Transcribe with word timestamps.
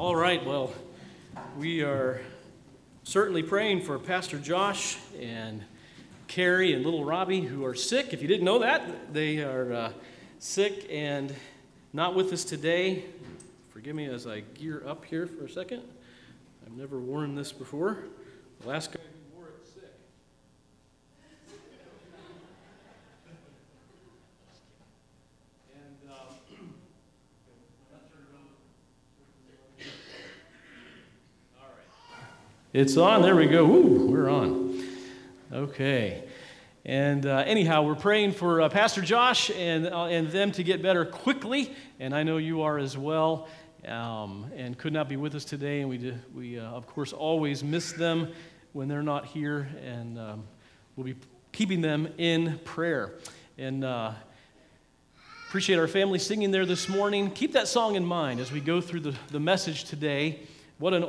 All 0.00 0.16
right, 0.16 0.42
well, 0.46 0.72
we 1.58 1.82
are 1.82 2.22
certainly 3.02 3.42
praying 3.42 3.82
for 3.82 3.98
Pastor 3.98 4.38
Josh 4.38 4.96
and 5.20 5.62
Carrie 6.26 6.72
and 6.72 6.86
little 6.86 7.04
Robbie 7.04 7.42
who 7.42 7.66
are 7.66 7.74
sick. 7.74 8.14
If 8.14 8.22
you 8.22 8.26
didn't 8.26 8.46
know 8.46 8.60
that, 8.60 9.12
they 9.12 9.42
are 9.42 9.70
uh, 9.70 9.92
sick 10.38 10.86
and 10.90 11.34
not 11.92 12.14
with 12.14 12.32
us 12.32 12.44
today. 12.44 13.04
Forgive 13.74 13.94
me 13.94 14.06
as 14.06 14.26
I 14.26 14.40
gear 14.40 14.82
up 14.86 15.04
here 15.04 15.26
for 15.26 15.44
a 15.44 15.50
second. 15.50 15.82
I've 16.64 16.72
never 16.72 16.98
worn 16.98 17.34
this 17.34 17.52
before. 17.52 17.98
The 18.62 18.68
last 18.68 18.92
guy 18.92 19.00
who 19.02 19.36
wore 19.38 19.48
it 19.48 19.66
sick. 19.66 19.84
And, 25.74 26.10
uh, 26.10 26.14
It's 32.80 32.96
on. 32.96 33.20
There 33.20 33.36
we 33.36 33.46
go. 33.46 33.66
We're 33.66 34.30
on. 34.30 34.82
Okay. 35.52 36.24
And 36.86 37.26
uh, 37.26 37.44
anyhow, 37.46 37.82
we're 37.82 37.94
praying 37.94 38.32
for 38.32 38.62
uh, 38.62 38.70
Pastor 38.70 39.02
Josh 39.02 39.50
and, 39.50 39.86
uh, 39.86 40.04
and 40.04 40.30
them 40.30 40.50
to 40.52 40.62
get 40.62 40.80
better 40.80 41.04
quickly, 41.04 41.74
and 41.98 42.14
I 42.14 42.22
know 42.22 42.38
you 42.38 42.62
are 42.62 42.78
as 42.78 42.96
well, 42.96 43.48
um, 43.86 44.50
and 44.56 44.78
could 44.78 44.94
not 44.94 45.10
be 45.10 45.18
with 45.18 45.34
us 45.34 45.44
today. 45.44 45.80
And 45.80 45.90
we, 45.90 45.98
do, 45.98 46.14
we 46.34 46.58
uh, 46.58 46.70
of 46.70 46.86
course, 46.86 47.12
always 47.12 47.62
miss 47.62 47.92
them 47.92 48.32
when 48.72 48.88
they're 48.88 49.02
not 49.02 49.26
here, 49.26 49.68
and 49.84 50.18
um, 50.18 50.44
we'll 50.96 51.04
be 51.04 51.16
keeping 51.52 51.82
them 51.82 52.08
in 52.16 52.60
prayer. 52.64 53.12
And 53.58 53.84
uh, 53.84 54.12
appreciate 55.48 55.78
our 55.78 55.86
family 55.86 56.18
singing 56.18 56.50
there 56.50 56.64
this 56.64 56.88
morning. 56.88 57.30
Keep 57.30 57.52
that 57.52 57.68
song 57.68 57.96
in 57.96 58.06
mind 58.06 58.40
as 58.40 58.50
we 58.50 58.60
go 58.60 58.80
through 58.80 59.00
the, 59.00 59.14
the 59.32 59.40
message 59.40 59.84
today. 59.84 60.46
What 60.78 60.94
an 60.94 61.04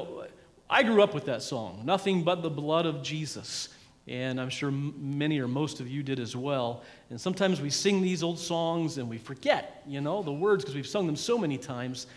I 0.73 0.83
grew 0.83 1.03
up 1.03 1.13
with 1.13 1.25
that 1.25 1.41
song, 1.41 1.81
Nothing 1.83 2.23
But 2.23 2.41
the 2.41 2.49
Blood 2.49 2.85
of 2.85 3.03
Jesus. 3.03 3.67
And 4.07 4.39
I'm 4.39 4.49
sure 4.49 4.71
many 4.71 5.37
or 5.41 5.47
most 5.49 5.81
of 5.81 5.89
you 5.89 6.01
did 6.01 6.17
as 6.17 6.33
well. 6.33 6.83
And 7.09 7.19
sometimes 7.19 7.59
we 7.59 7.69
sing 7.69 8.01
these 8.01 8.23
old 8.23 8.39
songs 8.39 8.97
and 8.97 9.09
we 9.09 9.17
forget, 9.17 9.83
you 9.85 9.99
know, 9.99 10.23
the 10.23 10.31
words 10.31 10.63
because 10.63 10.73
we've 10.73 10.87
sung 10.87 11.07
them 11.07 11.17
so 11.17 11.37
many 11.37 11.57
times. 11.57 12.07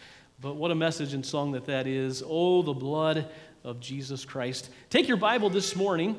But 0.40 0.54
what 0.54 0.70
a 0.70 0.74
message 0.76 1.14
and 1.14 1.26
song 1.26 1.50
that 1.52 1.66
that 1.66 1.88
is. 1.88 2.22
Oh, 2.24 2.62
the 2.62 2.72
blood 2.72 3.26
of 3.64 3.80
Jesus 3.80 4.24
Christ. 4.24 4.70
Take 4.88 5.08
your 5.08 5.16
Bible 5.16 5.50
this 5.50 5.74
morning 5.74 6.16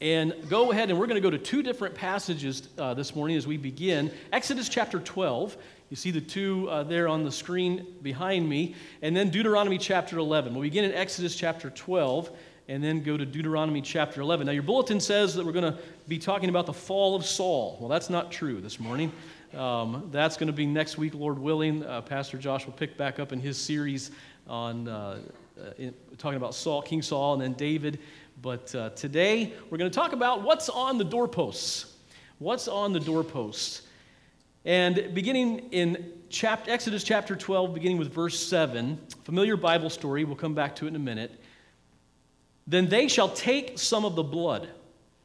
and 0.00 0.34
go 0.48 0.72
ahead 0.72 0.90
and 0.90 0.98
we're 0.98 1.06
going 1.06 1.22
to 1.22 1.26
go 1.26 1.30
to 1.30 1.38
two 1.38 1.62
different 1.62 1.94
passages 1.94 2.68
uh, 2.76 2.92
this 2.94 3.14
morning 3.14 3.36
as 3.36 3.46
we 3.46 3.56
begin. 3.56 4.10
Exodus 4.32 4.68
chapter 4.68 4.98
12 4.98 5.56
you 5.90 5.96
see 5.96 6.12
the 6.12 6.20
two 6.20 6.68
uh, 6.70 6.84
there 6.84 7.08
on 7.08 7.24
the 7.24 7.32
screen 7.32 7.84
behind 8.00 8.48
me. 8.48 8.76
And 9.02 9.14
then 9.14 9.28
Deuteronomy 9.28 9.76
chapter 9.76 10.18
11. 10.18 10.54
We'll 10.54 10.62
begin 10.62 10.84
in 10.84 10.92
Exodus 10.92 11.34
chapter 11.34 11.68
12 11.68 12.30
and 12.68 12.82
then 12.82 13.02
go 13.02 13.16
to 13.16 13.26
Deuteronomy 13.26 13.82
chapter 13.82 14.20
11. 14.20 14.46
Now, 14.46 14.52
your 14.52 14.62
bulletin 14.62 15.00
says 15.00 15.34
that 15.34 15.44
we're 15.44 15.50
going 15.50 15.72
to 15.72 15.76
be 16.06 16.16
talking 16.16 16.48
about 16.48 16.66
the 16.66 16.72
fall 16.72 17.16
of 17.16 17.26
Saul. 17.26 17.76
Well, 17.80 17.88
that's 17.88 18.08
not 18.08 18.30
true 18.30 18.60
this 18.60 18.78
morning. 18.78 19.10
Um, 19.56 20.08
that's 20.12 20.36
going 20.36 20.46
to 20.46 20.52
be 20.52 20.64
next 20.64 20.96
week, 20.96 21.12
Lord 21.12 21.40
willing. 21.40 21.84
Uh, 21.84 22.02
Pastor 22.02 22.38
Josh 22.38 22.66
will 22.66 22.72
pick 22.74 22.96
back 22.96 23.18
up 23.18 23.32
in 23.32 23.40
his 23.40 23.58
series 23.58 24.12
on 24.46 24.86
uh, 24.86 25.18
uh 25.60 25.70
in, 25.76 25.92
talking 26.18 26.36
about 26.36 26.54
Saul, 26.54 26.82
King 26.82 27.02
Saul, 27.02 27.32
and 27.32 27.42
then 27.42 27.54
David. 27.54 27.98
But 28.40 28.72
uh, 28.76 28.90
today, 28.90 29.52
we're 29.68 29.78
going 29.78 29.90
to 29.90 29.94
talk 29.94 30.12
about 30.12 30.42
what's 30.42 30.68
on 30.68 30.98
the 30.98 31.04
doorposts. 31.04 31.96
What's 32.38 32.68
on 32.68 32.92
the 32.92 33.00
doorposts? 33.00 33.82
And 34.64 35.14
beginning 35.14 35.70
in 35.70 36.12
chapter, 36.28 36.70
Exodus 36.70 37.02
chapter 37.02 37.34
12, 37.34 37.72
beginning 37.72 37.96
with 37.96 38.12
verse 38.12 38.38
7, 38.38 38.98
familiar 39.24 39.56
Bible 39.56 39.88
story, 39.88 40.24
we'll 40.24 40.36
come 40.36 40.54
back 40.54 40.76
to 40.76 40.84
it 40.84 40.88
in 40.88 40.96
a 40.96 41.00
minute. 41.00 41.32
Then 42.66 42.88
they 42.88 43.08
shall 43.08 43.30
take 43.30 43.78
some 43.78 44.04
of 44.04 44.16
the 44.16 44.22
blood 44.22 44.68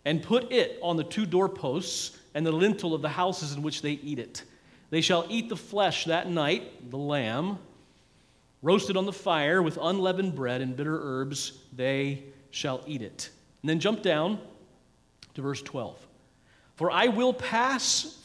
and 0.05 0.23
put 0.23 0.51
it 0.53 0.79
on 0.81 0.95
the 0.95 1.03
two 1.03 1.25
doorposts 1.25 2.17
and 2.33 2.45
the 2.45 2.51
lintel 2.51 2.93
of 2.93 3.01
the 3.01 3.09
houses 3.09 3.53
in 3.53 3.61
which 3.61 3.81
they 3.81 3.91
eat 3.91 4.19
it. 4.19 4.43
They 4.89 5.01
shall 5.01 5.25
eat 5.29 5.49
the 5.49 5.57
flesh 5.57 6.05
that 6.05 6.29
night, 6.29 6.89
the 6.89 6.97
lamb, 6.97 7.59
roasted 8.61 8.95
on 8.95 9.05
the 9.05 9.13
fire 9.13 9.61
with 9.61 9.77
unleavened 9.81 10.33
bread 10.33 10.61
and 10.61 10.75
bitter 10.75 10.97
herbs, 11.01 11.59
they 11.73 12.23
shall 12.51 12.81
eat 12.87 13.01
it. 13.01 13.29
And 13.61 13.69
then 13.69 13.79
jump 13.79 14.01
down 14.01 14.39
to 15.33 15.41
verse 15.41 15.61
12. 15.61 16.07
For 16.75 16.89
I 16.89 17.07
will 17.07 17.33
pass 17.33 18.17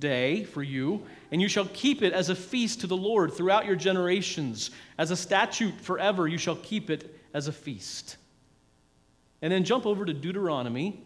day 0.00 0.44
for 0.44 0.62
you, 0.62 1.02
and 1.30 1.40
you 1.40 1.48
shall 1.48 1.66
keep 1.66 2.02
it 2.02 2.12
as 2.12 2.28
a 2.28 2.34
feast 2.34 2.80
to 2.80 2.86
the 2.86 2.96
Lord 2.96 3.32
throughout 3.32 3.66
your 3.66 3.76
generations. 3.76 4.70
As 4.98 5.10
a 5.10 5.16
statute 5.16 5.80
forever, 5.80 6.28
you 6.28 6.38
shall 6.38 6.56
keep 6.56 6.90
it 6.90 7.18
as 7.34 7.48
a 7.48 7.52
feast. 7.52 8.16
And 9.42 9.52
then 9.52 9.64
jump 9.64 9.86
over 9.86 10.04
to 10.04 10.12
Deuteronomy 10.12 11.02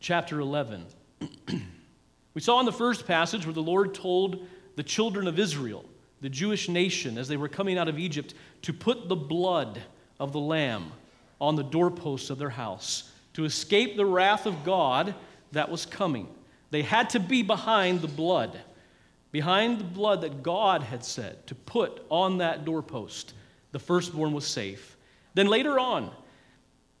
chapter 0.00 0.40
11. 0.40 0.86
we 2.34 2.40
saw 2.40 2.60
in 2.60 2.66
the 2.66 2.72
first 2.72 3.06
passage 3.06 3.46
where 3.46 3.52
the 3.52 3.62
Lord 3.62 3.94
told 3.94 4.46
the 4.76 4.82
children 4.82 5.28
of 5.28 5.38
Israel, 5.38 5.84
the 6.20 6.28
Jewish 6.28 6.68
nation, 6.68 7.18
as 7.18 7.28
they 7.28 7.36
were 7.36 7.48
coming 7.48 7.78
out 7.78 7.88
of 7.88 7.98
Egypt, 7.98 8.34
to 8.62 8.72
put 8.72 9.08
the 9.08 9.16
blood 9.16 9.82
of 10.18 10.32
the 10.32 10.40
lamb 10.40 10.92
on 11.40 11.56
the 11.56 11.64
doorposts 11.64 12.30
of 12.30 12.38
their 12.38 12.50
house 12.50 13.10
to 13.34 13.44
escape 13.44 13.96
the 13.96 14.06
wrath 14.06 14.46
of 14.46 14.64
God 14.64 15.14
that 15.52 15.70
was 15.70 15.86
coming. 15.86 16.28
They 16.72 16.82
had 16.82 17.10
to 17.10 17.20
be 17.20 17.42
behind 17.42 18.00
the 18.00 18.08
blood, 18.08 18.58
behind 19.30 19.78
the 19.78 19.84
blood 19.84 20.22
that 20.22 20.42
God 20.42 20.82
had 20.82 21.04
said 21.04 21.46
to 21.48 21.54
put 21.54 22.02
on 22.08 22.38
that 22.38 22.64
doorpost. 22.64 23.34
The 23.72 23.78
firstborn 23.78 24.32
was 24.32 24.46
safe. 24.46 24.96
Then 25.34 25.48
later 25.48 25.78
on, 25.78 26.10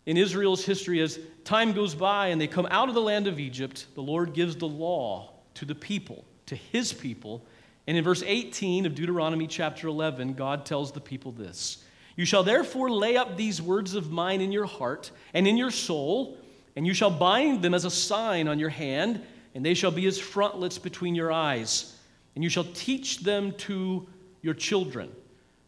in 0.04 0.18
Israel's 0.18 0.62
history, 0.62 1.00
as 1.00 1.18
time 1.44 1.72
goes 1.72 1.94
by 1.94 2.26
and 2.28 2.38
they 2.38 2.46
come 2.46 2.68
out 2.70 2.90
of 2.90 2.94
the 2.94 3.00
land 3.00 3.26
of 3.26 3.40
Egypt, 3.40 3.86
the 3.94 4.02
Lord 4.02 4.34
gives 4.34 4.56
the 4.56 4.68
law 4.68 5.30
to 5.54 5.64
the 5.64 5.74
people, 5.74 6.26
to 6.46 6.54
his 6.54 6.92
people. 6.92 7.42
And 7.86 7.96
in 7.96 8.04
verse 8.04 8.22
18 8.26 8.84
of 8.84 8.94
Deuteronomy 8.94 9.46
chapter 9.46 9.88
11, 9.88 10.34
God 10.34 10.66
tells 10.66 10.92
the 10.92 11.00
people 11.00 11.32
this 11.32 11.82
You 12.14 12.26
shall 12.26 12.42
therefore 12.42 12.90
lay 12.90 13.16
up 13.16 13.38
these 13.38 13.62
words 13.62 13.94
of 13.94 14.12
mine 14.12 14.42
in 14.42 14.52
your 14.52 14.66
heart 14.66 15.10
and 15.32 15.48
in 15.48 15.56
your 15.56 15.70
soul, 15.70 16.36
and 16.76 16.86
you 16.86 16.92
shall 16.92 17.10
bind 17.10 17.62
them 17.62 17.72
as 17.72 17.86
a 17.86 17.90
sign 17.90 18.48
on 18.48 18.58
your 18.58 18.68
hand 18.68 19.22
and 19.54 19.64
they 19.64 19.74
shall 19.74 19.90
be 19.90 20.06
as 20.06 20.18
frontlets 20.18 20.78
between 20.78 21.14
your 21.14 21.30
eyes. 21.30 21.96
And 22.34 22.42
you 22.42 22.50
shall 22.50 22.64
teach 22.64 23.20
them 23.20 23.52
to 23.58 24.08
your 24.40 24.54
children, 24.54 25.10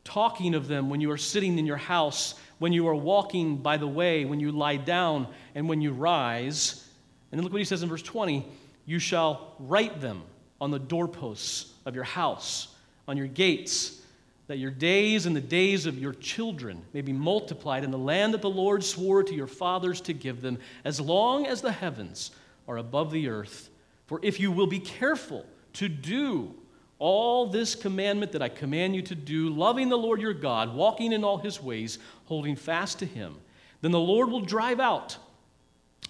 talking 0.05 0.55
of 0.55 0.69
them 0.69 0.89
when 0.89 1.00
you 1.00 1.11
are 1.11 1.19
sitting 1.19 1.59
in 1.59 1.67
your 1.67 1.77
house, 1.77 2.34
when 2.59 2.72
you 2.72 2.89
are 2.89 2.95
walking 2.95 3.59
by 3.59 3.77
the 3.77 3.87
way, 3.87 4.25
when 4.25 4.41
you 4.41 4.53
lie 4.53 4.77
down, 4.77 5.28
and 5.55 5.69
when 5.69 5.81
you 5.81 5.93
rise. 5.93 6.89
And 7.31 7.39
then 7.39 7.45
look 7.45 7.53
what 7.53 7.61
he 7.61 7.65
says 7.65 7.83
in 7.83 7.89
verse 7.89 8.03
20 8.03 8.47
you 8.87 8.99
shall 8.99 9.55
write 9.59 10.03
them 10.03 10.22
on 10.61 10.71
the 10.71 10.78
doorposts 10.78 11.72
of 11.87 11.95
your 11.95 12.05
house, 12.05 12.69
on 13.09 13.16
your 13.16 13.27
gates, 13.27 14.03
that 14.47 14.59
your 14.59 14.71
days 14.71 15.25
and 15.25 15.34
the 15.34 15.41
days 15.41 15.87
of 15.87 15.98
your 15.98 16.13
children 16.13 16.83
may 16.92 17.01
be 17.01 17.13
multiplied 17.13 17.83
in 17.83 17.91
the 17.91 17.98
land 17.98 18.34
that 18.34 18.42
the 18.42 18.51
Lord 18.51 18.84
swore 18.84 19.22
to 19.22 19.34
your 19.34 19.47
fathers 19.47 20.03
to 20.03 20.13
give 20.13 20.42
them, 20.42 20.59
as 20.84 21.01
long 21.01 21.47
as 21.47 21.63
the 21.63 21.72
heavens 21.72 22.30
are 22.69 22.77
above 22.77 23.10
the 23.10 23.28
earth 23.28 23.71
for 24.06 24.21
if 24.22 24.39
you 24.39 24.53
will 24.53 24.66
be 24.66 24.78
careful 24.78 25.47
to 25.74 25.89
do 25.89 26.54
all 26.98 27.47
this 27.47 27.74
commandment 27.74 28.33
that 28.33 28.42
I 28.42 28.48
command 28.48 28.95
you 28.95 29.03
to 29.03 29.15
do, 29.15 29.51
loving 29.51 29.89
the 29.89 29.98
Lord 29.98 30.21
your 30.21 30.34
God, 30.34 30.74
walking 30.74 31.12
in 31.12 31.24
all 31.24 31.39
his 31.39 31.62
ways, 31.62 31.98
holding 32.27 32.56
fast 32.56 32.98
to 33.01 33.06
him, 33.06 33.36
then 33.80 33.91
the 33.91 34.01
Lord 34.01 34.30
will 34.30 34.41
drive 34.41 34.80
out 34.80 35.16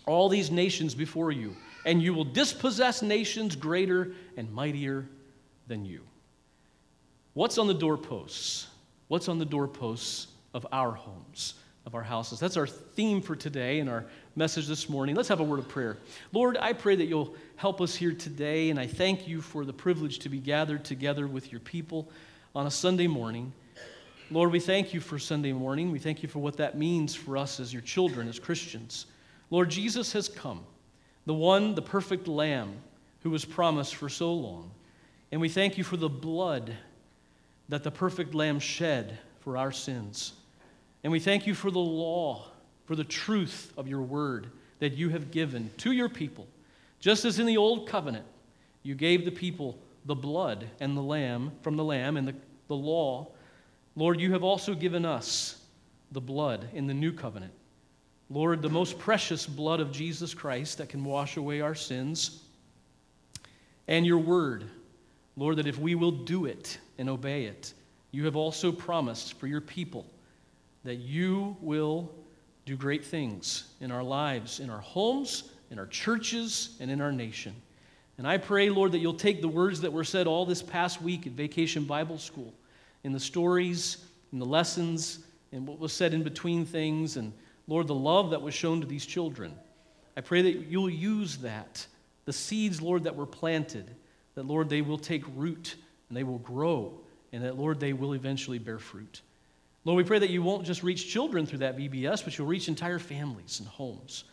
all 0.07 0.29
these 0.29 0.51
nations 0.51 0.95
before 0.95 1.33
you, 1.33 1.57
and 1.87 2.03
you 2.03 2.15
will 2.15 2.25
dispossess 2.25 3.03
nations 3.03 3.57
greater 3.57 4.13
and 4.37 4.53
mightier 4.53 5.09
than 5.67 5.85
you. 5.85 6.03
What's 7.33 7.59
on 7.59 7.67
the 7.67 7.75
doorposts? 7.75 8.69
What's 9.09 9.29
on 9.29 9.39
the 9.39 9.45
doorposts 9.45 10.29
of 10.53 10.67
our 10.71 10.93
homes, 10.93 11.55
of 11.87 11.95
our 11.95 12.03
houses? 12.03 12.39
That's 12.39 12.57
our 12.57 12.67
theme 12.67 13.21
for 13.21 13.35
today 13.35 13.81
and 13.81 13.91
our 13.91 14.07
message 14.37 14.67
this 14.67 14.89
morning. 14.89 15.15
Let's 15.15 15.29
have 15.29 15.41
a 15.41 15.45
word 15.45 15.61
of 15.61 15.69
prayer. 15.69 15.99
Lord, 16.33 16.57
I 16.61 16.73
pray 16.73 16.97
that 16.97 17.07
you'll 17.07 17.37
help 17.57 17.81
us 17.81 17.95
here 17.95 18.13
today, 18.13 18.71
and 18.71 18.81
I 18.81 18.87
thank 18.87 19.29
you 19.29 19.41
for 19.41 19.65
the 19.65 19.73
privilege 19.73 20.19
to 20.21 20.29
be 20.29 20.39
gathered 20.39 20.85
together 20.85 21.27
with 21.27 21.53
your 21.53 21.61
people 21.61 22.09
on 22.55 22.67
a 22.67 22.71
Sunday 22.71 23.07
morning. 23.07 23.53
Lord, 24.31 24.51
we 24.51 24.59
thank 24.59 24.93
you 24.93 25.01
for 25.01 25.19
Sunday 25.19 25.53
morning. 25.53 25.93
We 25.93 26.01
thank 26.01 26.23
you 26.23 26.29
for 26.29 26.41
what 26.41 26.57
that 26.57 26.77
means 26.77 27.15
for 27.15 27.37
us 27.37 27.61
as 27.61 27.73
your 27.73 27.83
children, 27.83 28.29
as 28.29 28.41
Christians. 28.41 29.07
Lord, 29.51 29.71
Jesus 29.71 30.13
has 30.15 30.29
come, 30.29 30.65
the 31.27 31.35
one, 31.35 31.75
the 31.75 31.83
perfect 31.83 32.27
Lamb 32.27 32.75
who 33.23 33.31
was 33.31 33.45
promised 33.45 33.95
for 33.95 34.09
so 34.09 34.35
long. 34.35 34.71
And 35.31 35.41
we 35.41 35.49
thank 35.49 35.79
you 35.79 35.85
for 35.85 35.97
the 35.97 36.09
blood 36.09 36.77
that 37.69 37.85
the 37.85 37.91
perfect 37.91 38.35
Lamb 38.35 38.59
shed 38.59 39.19
for 39.41 39.57
our 39.57 39.73
sins. 39.73 40.33
And 41.05 41.13
we 41.13 41.21
thank 41.21 41.47
you 41.47 41.55
for 41.55 41.71
the 41.71 41.79
law, 41.79 42.47
for 42.87 42.97
the 42.97 43.05
truth 43.05 43.73
of 43.77 43.89
your 43.89 44.03
word 44.03 44.49
that 44.79 44.93
you 44.93 45.09
have 45.11 45.31
given 45.31 45.71
to 45.79 45.93
your 45.93 46.09
people. 46.09 46.47
Just 47.01 47.25
as 47.25 47.39
in 47.39 47.47
the 47.47 47.57
old 47.57 47.89
covenant, 47.89 48.25
you 48.83 48.95
gave 48.95 49.25
the 49.25 49.31
people 49.31 49.79
the 50.05 50.15
blood 50.15 50.69
and 50.81 50.97
the 50.97 51.03
lamb 51.03 51.53
from 51.63 51.77
the 51.77 51.85
lamb 51.85 52.17
and 52.17 52.29
the, 52.29 52.35
the 52.69 52.77
law. 52.77 53.29
Lord, 53.97 54.21
you 54.21 54.33
have 54.33 54.43
also 54.43 54.75
given 54.75 55.05
us 55.05 55.63
the 56.13 56.21
blood 56.21 56.69
in 56.75 56.87
the 56.87 56.95
new 56.95 57.13
covenant. 57.13 57.53
Lord, 58.31 58.63
the 58.63 58.69
most 58.69 58.99
precious 58.99 59.47
blood 59.47 59.81
of 59.81 59.93
Jesus 59.93 60.35
Christ 60.35 60.79
that 60.79 60.89
can 60.89 61.05
wash 61.05 61.37
away 61.37 61.61
our 61.61 61.75
sins, 61.75 62.43
and 63.87 64.07
your 64.07 64.19
word, 64.19 64.65
Lord, 65.37 65.57
that 65.57 65.67
if 65.67 65.79
we 65.79 65.95
will 65.95 66.11
do 66.11 66.47
it 66.47 66.79
and 66.99 67.09
obey 67.11 67.45
it, 67.45 67.75
you 68.13 68.25
have 68.25 68.37
also 68.37 68.73
promised 68.73 69.39
for 69.39 69.47
your 69.47 69.61
people 69.61 70.07
that 70.85 70.97
you 70.97 71.57
will 71.61 72.11
do 72.65 72.77
great 72.77 73.05
things 73.05 73.65
in 73.81 73.91
our 73.91 74.03
lives, 74.03 74.61
in 74.61 74.71
our 74.71 74.81
homes, 74.81 75.51
in 75.71 75.79
our 75.79 75.87
churches, 75.87 76.77
and 76.81 76.91
in 76.91 77.01
our 77.01 77.13
nation. 77.13 77.55
And 78.17 78.27
I 78.27 78.39
pray, 78.39 78.71
Lord, 78.71 78.93
that 78.93 78.99
you'll 78.99 79.15
take 79.15 79.41
the 79.41 79.49
words 79.49 79.81
that 79.81 79.93
were 79.93 80.05
said 80.05 80.27
all 80.27 80.47
this 80.47 80.63
past 80.63 81.03
week 81.03 81.27
at 81.27 81.33
Vacation 81.33 81.85
Bible 81.85 82.19
School, 82.19 82.55
in 83.03 83.13
the 83.13 83.21
stories, 83.21 84.05
in 84.33 84.39
the 84.39 84.47
lessons, 84.47 85.21
and 85.53 85.67
what 85.67 85.79
was 85.79 85.93
said 85.93 86.15
in 86.15 86.23
between 86.23 86.65
things, 86.65 87.17
and 87.17 87.33
Lord, 87.67 87.87
the 87.87 87.95
love 87.95 88.31
that 88.31 88.41
was 88.41 88.55
shown 88.55 88.81
to 88.81 88.87
these 88.87 89.07
children. 89.07 89.55
I 90.17 90.21
pray 90.21 90.43
that 90.43 90.67
you'll 90.67 90.91
use 90.91 91.39
that, 91.39 91.87
the 92.25 92.33
seeds, 92.33 92.81
Lord, 92.81 93.05
that 93.05 93.17
were 93.17 93.27
planted, 93.27 93.91
that, 94.35 94.47
Lord, 94.47 94.69
they 94.69 94.81
will 94.81 94.99
take 94.99 95.25
root 95.35 95.77
and 96.09 96.17
they 96.17 96.25
will 96.25 96.39
grow, 96.39 97.01
and 97.33 97.45
that, 97.45 97.59
Lord, 97.59 97.81
they 97.81 97.93
will 97.93 98.15
eventually 98.15 98.59
bear 98.59 98.79
fruit. 98.79 99.23
Lord, 99.87 99.99
we 99.99 100.05
pray 100.05 100.19
that 100.19 100.31
you 100.31 100.43
won't 100.43 100.65
just 100.65 100.83
reach 100.83 101.11
children 101.11 101.45
through 101.45 101.59
that 101.59 101.77
VBS, 101.77 102.25
but 102.25 102.39
you'll 102.39 102.47
reach 102.47 102.69
entire 102.69 102.99
families 102.99 103.61
and 103.61 103.69
homes. 103.69 104.25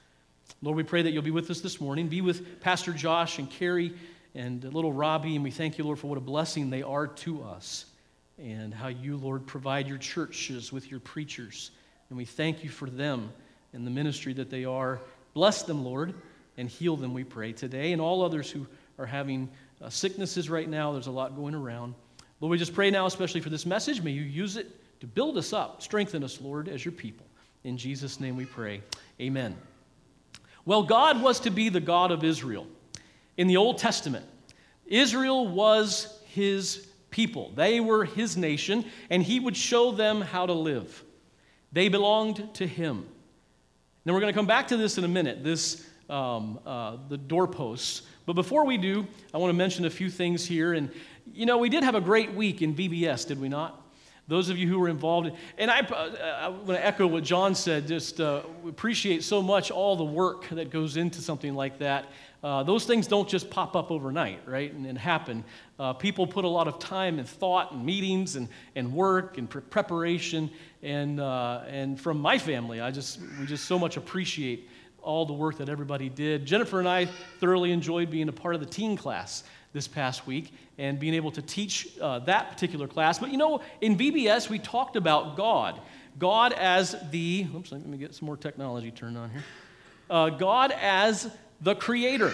Lord, 0.62 0.78
we 0.78 0.84
pray 0.84 1.02
that 1.02 1.12
you'll 1.12 1.24
be 1.24 1.32
with 1.32 1.50
us 1.50 1.60
this 1.60 1.82
morning. 1.82 2.08
Be 2.08 2.22
with 2.22 2.62
Pastor 2.62 2.94
Josh 2.94 3.38
and 3.38 3.50
Carrie 3.50 3.94
and 4.34 4.64
little 4.64 4.94
Robbie, 4.94 5.36
and 5.36 5.44
we 5.44 5.52
thank 5.52 5.78
you, 5.78 5.84
Lord, 5.84 6.00
for 6.00 6.08
what 6.08 6.18
a 6.18 6.22
blessing 6.22 6.70
they 6.70 6.84
are 6.84 7.06
to 7.06 7.44
us 7.44 7.86
and 8.40 8.74
how 8.74 8.88
you, 8.88 9.18
Lord, 9.18 9.46
provide 9.46 9.90
your 9.90 9.98
churches 9.98 10.72
with 10.72 10.90
your 10.90 11.02
preachers. 11.02 11.72
And 12.10 12.18
we 12.18 12.24
thank 12.24 12.64
you 12.64 12.70
for 12.70 12.90
them 12.90 13.30
and 13.74 13.86
the 13.86 13.92
ministry 13.92 14.32
that 14.34 14.50
they 14.50 14.64
are. 14.64 15.02
Bless 15.34 15.64
them, 15.64 15.84
Lord, 15.84 16.14
and 16.58 16.70
heal 16.70 16.96
them, 16.96 17.14
we 17.14 17.26
pray, 17.26 17.52
today, 17.52 17.92
and 17.92 18.02
all 18.02 18.24
others 18.24 18.50
who 18.50 18.66
are 18.98 19.06
having 19.06 19.50
uh, 19.82 19.90
sicknesses 19.90 20.50
right 20.50 20.68
now. 20.68 20.94
There's 20.94 21.08
a 21.08 21.12
lot 21.12 21.36
going 21.36 21.56
around. 21.56 21.94
Lord, 22.40 22.52
we 22.52 22.58
just 22.58 22.74
pray 22.74 22.90
now, 22.90 23.06
especially 23.06 23.42
for 23.42 23.50
this 23.50 23.66
message. 23.66 24.02
May 24.02 24.12
you 24.12 24.24
use 24.24 24.56
it 24.56 24.81
to 25.02 25.08
build 25.08 25.38
us 25.38 25.52
up, 25.52 25.82
strengthen 25.82 26.24
us, 26.24 26.40
Lord, 26.40 26.70
as 26.70 26.86
your 26.86 26.92
people. 26.92 27.26
In 27.64 27.76
Jesus' 27.76 28.20
name 28.20 28.38
we 28.38 28.46
pray. 28.46 28.82
Amen. 29.20 29.58
Well, 30.64 30.84
God 30.84 31.22
was 31.22 31.40
to 31.42 31.50
be 31.50 31.70
the 31.70 31.80
God 31.80 32.12
of 32.12 32.24
Israel. 32.24 32.68
In 33.36 33.48
the 33.48 33.58
Old 33.58 33.80
Testament, 33.80 34.26
Israel 34.86 35.48
was 35.48 36.20
his 36.26 36.88
people, 37.10 37.52
they 37.56 37.80
were 37.80 38.06
his 38.06 38.38
nation, 38.38 38.86
and 39.10 39.24
he 39.24 39.40
would 39.40 39.58
show 39.58 39.92
them 39.92 40.22
how 40.22 40.46
to 40.46 40.54
live. 40.54 41.04
They 41.72 41.90
belonged 41.90 42.54
to 42.56 42.68
him. 42.68 43.06
Now, 44.06 44.14
we're 44.14 44.22
going 44.22 44.34
to 44.34 44.38
come 44.38 44.48
back 44.48 44.68
to 44.70 44.78
this 44.78 44.98
in 44.98 45.04
a 45.04 45.08
minute, 45.10 45.44
this, 45.44 45.86
um, 46.10 46.60
uh, 46.66 46.98
the 47.10 47.18
doorposts. 47.18 48.04
But 48.26 48.34
before 48.34 48.66
we 48.66 48.78
do, 48.78 49.08
I 49.34 49.40
want 49.40 49.50
to 49.50 49.58
mention 49.58 49.86
a 49.86 49.90
few 49.90 50.10
things 50.10 50.46
here. 50.46 50.74
And, 50.74 50.92
you 51.34 51.46
know, 51.46 51.58
we 51.58 51.70
did 51.70 51.84
have 51.84 51.96
a 51.96 52.02
great 52.02 52.34
week 52.34 52.62
in 52.62 52.76
VBS, 52.76 53.28
did 53.28 53.40
we 53.40 53.50
not? 53.50 53.81
Those 54.32 54.48
of 54.48 54.58
you 54.58 54.66
who 54.66 54.80
were 54.80 54.88
involved. 54.88 55.30
And 55.58 55.70
I, 55.70 55.80
I 56.46 56.48
want 56.48 56.68
to 56.70 56.86
echo 56.86 57.06
what 57.06 57.26
John 57.26 57.54
said, 57.54 57.86
just 57.86 58.22
uh, 58.22 58.44
appreciate 58.66 59.26
so 59.26 59.42
much 59.42 59.72
all 59.72 59.98
the 59.98 60.06
work 60.06 60.48
that 60.52 60.70
goes 60.70 60.96
into 60.96 61.20
something 61.20 61.54
like 61.54 61.80
that. 61.80 62.06
Uh, 62.42 62.64
those 62.64 62.86
things 62.86 63.08
don't 63.08 63.28
just 63.28 63.50
pop 63.50 63.76
up 63.76 63.92
overnight, 63.92 64.40
right, 64.48 64.74
and, 64.74 64.86
and 64.86 64.98
happen. 64.98 65.44
Uh, 65.78 65.92
people 65.92 66.26
put 66.26 66.46
a 66.46 66.48
lot 66.48 66.70
of 66.70 66.80
time 66.80 67.20
and 67.20 67.28
thought 67.28 67.74
and 67.74 67.86
meetings 67.86 68.38
and, 68.38 68.48
and 68.78 68.94
work 68.94 69.38
and 69.38 69.50
pre- 69.50 69.62
preparation. 69.64 70.50
And, 70.82 71.20
uh, 71.20 71.64
and 71.68 72.00
from 72.00 72.18
my 72.18 72.38
family, 72.38 72.80
I 72.80 72.90
just, 72.90 73.20
we 73.38 73.46
just 73.46 73.66
so 73.66 73.78
much 73.78 73.98
appreciate 73.98 74.70
all 75.02 75.26
the 75.26 75.34
work 75.34 75.58
that 75.58 75.68
everybody 75.68 76.08
did. 76.08 76.46
Jennifer 76.46 76.80
and 76.80 76.88
I 76.88 77.10
thoroughly 77.42 77.74
enjoyed 77.74 78.10
being 78.10 78.30
a 78.30 78.34
part 78.34 78.56
of 78.56 78.62
the 78.62 78.68
teen 78.68 78.96
class 78.96 79.44
this 79.74 79.88
past 79.88 80.28
week 80.28 80.54
and 80.78 81.00
being 81.00 81.14
able 81.14 81.32
to 81.32 81.42
teach 81.42 81.90
uh, 82.00 82.20
that 82.20 82.52
particular 82.52 82.88
class. 82.88 83.20
But 83.20 83.32
you 83.32 83.38
know, 83.38 83.62
in 83.82 83.98
VBS, 83.98 84.50
we 84.50 84.60
talked 84.60 84.96
about 84.96 85.38
God. 85.38 85.80
God 86.20 86.54
as 86.54 86.96
the, 87.12 87.48
oops, 87.56 87.72
let 87.72 87.86
me 87.86 87.98
get 87.98 88.14
some 88.14 88.26
more 88.26 88.38
technology 88.38 88.92
turned 88.92 89.18
on 89.18 89.30
here. 89.30 89.44
Uh, 90.10 90.30
God 90.30 90.74
as 90.82 91.32
the 91.62 91.76
creator. 91.76 92.34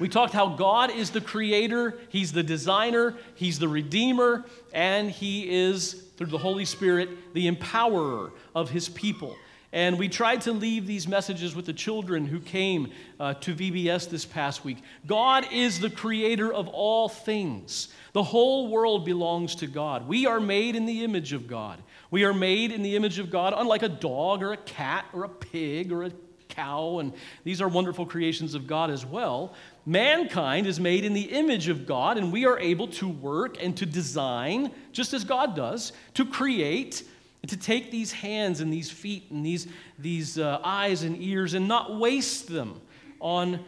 We 0.00 0.08
talked 0.08 0.32
how 0.32 0.48
God 0.48 0.90
is 0.90 1.10
the 1.10 1.20
creator, 1.20 1.98
He's 2.08 2.32
the 2.32 2.42
designer, 2.42 3.14
He's 3.34 3.58
the 3.58 3.68
redeemer, 3.68 4.46
and 4.72 5.10
He 5.10 5.48
is, 5.48 5.92
through 6.16 6.28
the 6.28 6.38
Holy 6.38 6.64
Spirit, 6.64 7.34
the 7.34 7.50
empowerer 7.50 8.32
of 8.54 8.70
His 8.70 8.88
people. 8.88 9.36
And 9.72 9.98
we 9.98 10.08
tried 10.08 10.40
to 10.42 10.52
leave 10.52 10.86
these 10.86 11.06
messages 11.06 11.54
with 11.54 11.66
the 11.66 11.72
children 11.72 12.26
who 12.26 12.40
came 12.40 12.90
uh, 13.20 13.34
to 13.34 13.54
VBS 13.54 14.10
this 14.10 14.24
past 14.24 14.64
week. 14.64 14.78
God 15.06 15.46
is 15.52 15.78
the 15.78 15.90
creator 15.90 16.52
of 16.52 16.66
all 16.68 17.08
things. 17.08 17.88
The 18.12 18.22
whole 18.22 18.68
world 18.68 19.04
belongs 19.04 19.54
to 19.56 19.68
God. 19.68 20.08
We 20.08 20.26
are 20.26 20.40
made 20.40 20.74
in 20.74 20.86
the 20.86 21.04
image 21.04 21.32
of 21.32 21.46
God. 21.46 21.80
We 22.10 22.24
are 22.24 22.34
made 22.34 22.72
in 22.72 22.82
the 22.82 22.96
image 22.96 23.20
of 23.20 23.30
God, 23.30 23.54
unlike 23.56 23.84
a 23.84 23.88
dog 23.88 24.42
or 24.42 24.52
a 24.52 24.56
cat 24.56 25.06
or 25.12 25.22
a 25.22 25.28
pig 25.28 25.92
or 25.92 26.02
a 26.02 26.10
cow, 26.48 26.98
and 26.98 27.12
these 27.44 27.62
are 27.62 27.68
wonderful 27.68 28.04
creations 28.04 28.54
of 28.54 28.66
God 28.66 28.90
as 28.90 29.06
well. 29.06 29.54
Mankind 29.86 30.66
is 30.66 30.78
made 30.78 31.04
in 31.04 31.14
the 31.14 31.22
image 31.22 31.68
of 31.68 31.86
God, 31.86 32.18
and 32.18 32.32
we 32.32 32.44
are 32.44 32.58
able 32.58 32.88
to 32.88 33.08
work 33.08 33.62
and 33.62 33.76
to 33.76 33.86
design, 33.86 34.72
just 34.92 35.14
as 35.14 35.24
God 35.24 35.56
does, 35.56 35.92
to 36.14 36.24
create 36.24 37.04
to 37.46 37.56
take 37.56 37.90
these 37.90 38.12
hands 38.12 38.60
and 38.60 38.72
these 38.72 38.90
feet 38.90 39.30
and 39.30 39.44
these, 39.44 39.66
these 39.98 40.38
uh, 40.38 40.60
eyes 40.62 41.02
and 41.02 41.20
ears 41.22 41.54
and 41.54 41.66
not 41.66 41.98
waste 41.98 42.48
them 42.48 42.80
on 43.18 43.64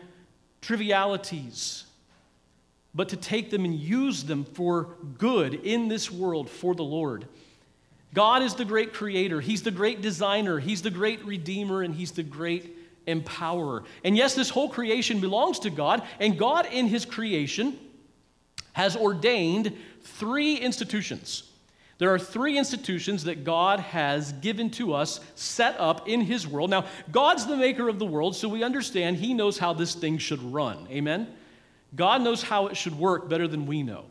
trivialities, 0.61 1.85
but 2.95 3.09
to 3.09 3.17
take 3.17 3.51
them 3.51 3.65
and 3.65 3.75
use 3.75 4.25
them 4.25 4.45
for 4.45 4.97
good 5.19 5.55
in 5.55 5.89
this 5.89 6.11
world 6.11 6.51
for 6.51 6.75
the 6.75 6.85
Lord. 6.85 7.27
God 8.15 8.43
is 8.43 8.55
the 8.55 8.65
great 8.65 8.93
creator, 8.93 9.41
He's 9.41 9.63
the 9.63 9.71
great 9.71 10.03
designer, 10.03 10.59
He's 10.59 10.83
the 10.83 10.91
great 10.91 11.25
redeemer, 11.25 11.83
and 11.83 11.95
He's 11.95 12.13
the 12.13 12.23
great 12.23 12.77
empowerer. 13.07 13.85
And 14.05 14.17
yes, 14.17 14.35
this 14.35 14.51
whole 14.51 14.69
creation 14.69 15.21
belongs 15.21 15.61
to 15.61 15.71
God, 15.71 16.03
and 16.21 16.39
God 16.39 16.67
in 16.71 16.87
His 16.87 17.05
creation 17.05 17.79
has 18.73 18.97
ordained 18.97 19.77
three 20.03 20.57
institutions. 20.57 21.45
There 22.03 22.13
are 22.13 22.19
three 22.19 22.59
institutions 22.59 23.23
that 23.25 23.45
God 23.45 23.79
has 23.79 24.33
given 24.33 24.71
to 24.71 24.93
us, 24.93 25.21
set 25.37 25.79
up 25.79 26.09
in 26.09 26.21
His 26.21 26.49
world. 26.49 26.69
Now, 26.69 26.87
God's 27.13 27.47
the 27.47 27.57
maker 27.57 27.89
of 27.89 28.01
the 28.01 28.05
world, 28.05 28.35
so 28.35 28.49
we 28.49 28.65
understand 28.65 29.19
He 29.19 29.33
knows 29.35 29.57
how 29.57 29.73
this 29.73 29.95
thing 29.95 30.19
should 30.19 30.43
run. 30.43 30.89
Amen? 30.91 31.29
God 31.95 32.23
knows 32.23 32.43
how 32.43 32.67
it 32.67 32.77
should 32.77 32.99
work 32.99 33.29
better 33.29 33.47
than 33.47 33.67
we 33.67 33.85
know. 33.85 34.07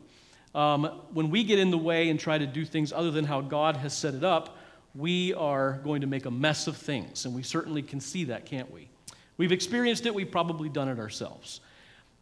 Um, 0.56 1.02
when 1.12 1.30
we 1.30 1.44
get 1.44 1.60
in 1.60 1.70
the 1.70 1.78
way 1.78 2.08
and 2.08 2.18
try 2.18 2.38
to 2.38 2.48
do 2.48 2.64
things 2.64 2.94
other 2.94 3.12
than 3.12 3.26
how 3.26 3.42
God 3.42 3.76
has 3.76 3.92
set 3.94 4.14
it 4.14 4.24
up, 4.24 4.58
we 4.96 5.34
are 5.34 5.82
going 5.84 6.00
to 6.00 6.08
make 6.08 6.26
a 6.26 6.32
mess 6.32 6.68
of 6.68 6.78
things. 6.78 7.26
And 7.26 7.36
we 7.36 7.44
certainly 7.44 7.82
can 7.82 8.00
see 8.00 8.24
that, 8.24 8.46
can't 8.46 8.72
we? 8.72 8.88
We've 9.36 9.52
experienced 9.52 10.06
it, 10.06 10.16
we've 10.16 10.32
probably 10.32 10.70
done 10.70 10.88
it 10.88 10.98
ourselves. 10.98 11.60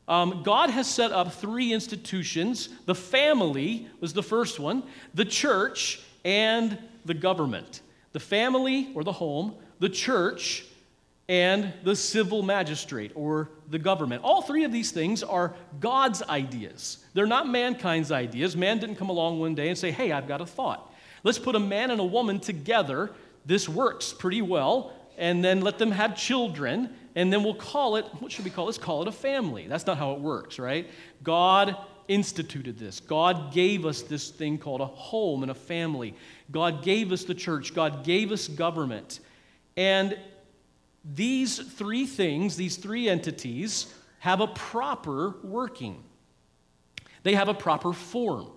Um, 0.09 0.41
God 0.43 0.71
has 0.71 0.89
set 0.89 1.11
up 1.11 1.31
three 1.33 1.71
institutions. 1.71 2.69
The 2.85 2.95
family 2.95 3.87
was 4.01 4.11
the 4.11 4.23
first 4.23 4.59
one, 4.59 4.83
the 5.13 5.23
church, 5.23 6.01
and 6.25 6.77
the 7.05 7.13
government. 7.13 7.81
The 8.11 8.19
family 8.19 8.91
or 8.95 9.03
the 9.03 9.11
home, 9.11 9.53
the 9.77 9.87
church, 9.87 10.65
and 11.29 11.71
the 11.83 11.95
civil 11.95 12.41
magistrate 12.41 13.11
or 13.13 13.51
the 13.69 13.77
government. 13.77 14.23
All 14.23 14.41
three 14.41 14.63
of 14.63 14.71
these 14.71 14.89
things 14.89 15.21
are 15.21 15.53
God's 15.79 16.23
ideas. 16.23 17.05
They're 17.13 17.27
not 17.27 17.47
mankind's 17.47 18.11
ideas. 18.11 18.57
Man 18.57 18.79
didn't 18.79 18.95
come 18.95 19.09
along 19.09 19.39
one 19.39 19.53
day 19.53 19.69
and 19.69 19.77
say, 19.77 19.91
hey, 19.91 20.11
I've 20.11 20.27
got 20.27 20.41
a 20.41 20.45
thought. 20.45 20.91
Let's 21.23 21.37
put 21.37 21.55
a 21.55 21.59
man 21.59 21.91
and 21.91 22.01
a 22.01 22.05
woman 22.05 22.39
together. 22.39 23.11
This 23.45 23.69
works 23.69 24.11
pretty 24.11 24.41
well. 24.41 24.91
And 25.19 25.43
then 25.43 25.61
let 25.61 25.77
them 25.77 25.91
have 25.91 26.17
children 26.17 26.95
and 27.15 27.31
then 27.33 27.43
we'll 27.43 27.55
call 27.55 27.95
it, 27.95 28.05
what 28.19 28.31
should 28.31 28.45
we 28.45 28.51
call 28.51 28.65
it? 28.65 28.67
Let's 28.67 28.77
call 28.77 29.01
it 29.01 29.07
a 29.07 29.11
family. 29.11 29.67
That's 29.67 29.85
not 29.85 29.97
how 29.97 30.13
it 30.13 30.19
works, 30.19 30.59
right? 30.59 30.87
God 31.23 31.75
instituted 32.07 32.77
this. 32.77 32.99
God 32.99 33.53
gave 33.53 33.85
us 33.85 34.01
this 34.01 34.29
thing 34.29 34.57
called 34.57 34.81
a 34.81 34.85
home 34.85 35.43
and 35.43 35.51
a 35.51 35.55
family. 35.55 36.15
God 36.51 36.83
gave 36.83 37.11
us 37.11 37.23
the 37.23 37.35
church. 37.35 37.73
God 37.73 38.03
gave 38.03 38.31
us 38.31 38.47
government. 38.47 39.19
And 39.77 40.17
these 41.05 41.59
three 41.59 42.05
things, 42.05 42.55
these 42.55 42.77
three 42.77 43.07
entities, 43.07 43.93
have 44.19 44.41
a 44.41 44.47
proper 44.47 45.35
working. 45.43 46.03
They 47.23 47.35
have 47.35 47.47
a 47.47 47.53
proper 47.53 47.93
form. 47.93 48.47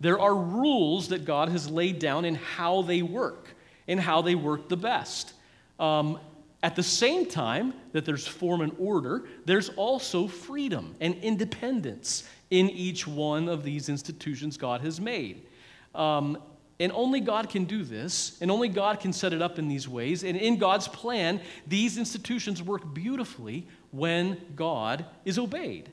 There 0.00 0.18
are 0.18 0.34
rules 0.34 1.08
that 1.08 1.24
God 1.24 1.48
has 1.50 1.70
laid 1.70 1.98
down 1.98 2.24
in 2.24 2.34
how 2.34 2.82
they 2.82 3.02
work 3.02 3.54
and 3.86 4.00
how 4.00 4.22
they 4.22 4.34
work 4.34 4.68
the 4.68 4.76
best. 4.76 5.32
Um, 5.78 6.18
at 6.62 6.76
the 6.76 6.82
same 6.82 7.26
time 7.26 7.74
that 7.92 8.04
there's 8.04 8.26
form 8.26 8.60
and 8.60 8.72
order, 8.78 9.24
there's 9.44 9.70
also 9.70 10.28
freedom 10.28 10.94
and 11.00 11.16
independence 11.16 12.28
in 12.50 12.70
each 12.70 13.06
one 13.06 13.48
of 13.48 13.64
these 13.64 13.88
institutions 13.88 14.56
God 14.56 14.80
has 14.82 15.00
made. 15.00 15.46
Um, 15.94 16.38
and 16.78 16.90
only 16.92 17.20
God 17.20 17.48
can 17.48 17.64
do 17.64 17.84
this, 17.84 18.38
and 18.40 18.50
only 18.50 18.68
God 18.68 19.00
can 19.00 19.12
set 19.12 19.32
it 19.32 19.42
up 19.42 19.58
in 19.58 19.68
these 19.68 19.88
ways. 19.88 20.24
And 20.24 20.36
in 20.36 20.58
God's 20.58 20.88
plan, 20.88 21.40
these 21.66 21.98
institutions 21.98 22.62
work 22.62 22.92
beautifully 22.92 23.66
when 23.90 24.40
God 24.56 25.04
is 25.24 25.38
obeyed. 25.38 25.90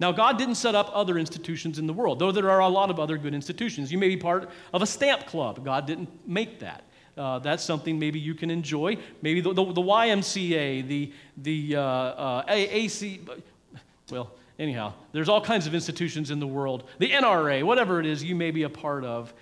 Now, 0.00 0.12
God 0.12 0.38
didn't 0.38 0.54
set 0.54 0.74
up 0.74 0.90
other 0.92 1.18
institutions 1.18 1.78
in 1.78 1.86
the 1.86 1.92
world, 1.92 2.18
though 2.18 2.32
there 2.32 2.50
are 2.50 2.60
a 2.60 2.68
lot 2.68 2.90
of 2.90 3.00
other 3.00 3.18
good 3.18 3.34
institutions. 3.34 3.90
You 3.90 3.98
may 3.98 4.08
be 4.08 4.16
part 4.16 4.48
of 4.72 4.80
a 4.80 4.86
stamp 4.86 5.26
club. 5.26 5.64
God 5.64 5.86
didn't 5.86 6.08
make 6.26 6.60
that. 6.60 6.84
Uh, 7.18 7.38
that's 7.40 7.64
something 7.64 7.98
maybe 7.98 8.18
you 8.18 8.34
can 8.34 8.50
enjoy. 8.50 8.96
Maybe 9.22 9.40
the, 9.40 9.52
the, 9.52 9.64
the 9.64 9.82
YMCA, 9.82 10.86
the, 10.86 11.12
the 11.36 11.76
uh, 11.76 11.82
uh, 11.82 12.44
AC, 12.48 13.20
well, 14.10 14.30
anyhow, 14.58 14.94
there's 15.12 15.28
all 15.28 15.40
kinds 15.40 15.66
of 15.66 15.74
institutions 15.74 16.30
in 16.30 16.38
the 16.38 16.46
world. 16.46 16.88
The 16.98 17.10
NRA, 17.10 17.64
whatever 17.64 18.00
it 18.00 18.06
is 18.06 18.22
you 18.22 18.34
may 18.34 18.50
be 18.50 18.62
a 18.62 18.70
part 18.70 19.04
of. 19.04 19.34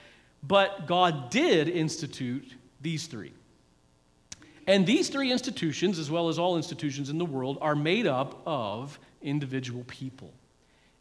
But 0.42 0.87
God 0.87 1.30
did 1.30 1.68
institute 1.68 2.54
these 2.80 3.06
three. 3.06 3.33
And 4.66 4.87
these 4.87 5.09
three 5.09 5.30
institutions, 5.30 5.99
as 5.99 6.11
well 6.11 6.28
as 6.28 6.38
all 6.38 6.56
institutions 6.56 7.11
in 7.11 7.18
the 7.18 7.25
world, 7.25 7.59
are 7.61 7.76
made 7.76 8.06
up 8.06 8.42
of 8.47 8.99
individual 9.23 9.85
people. 9.87 10.33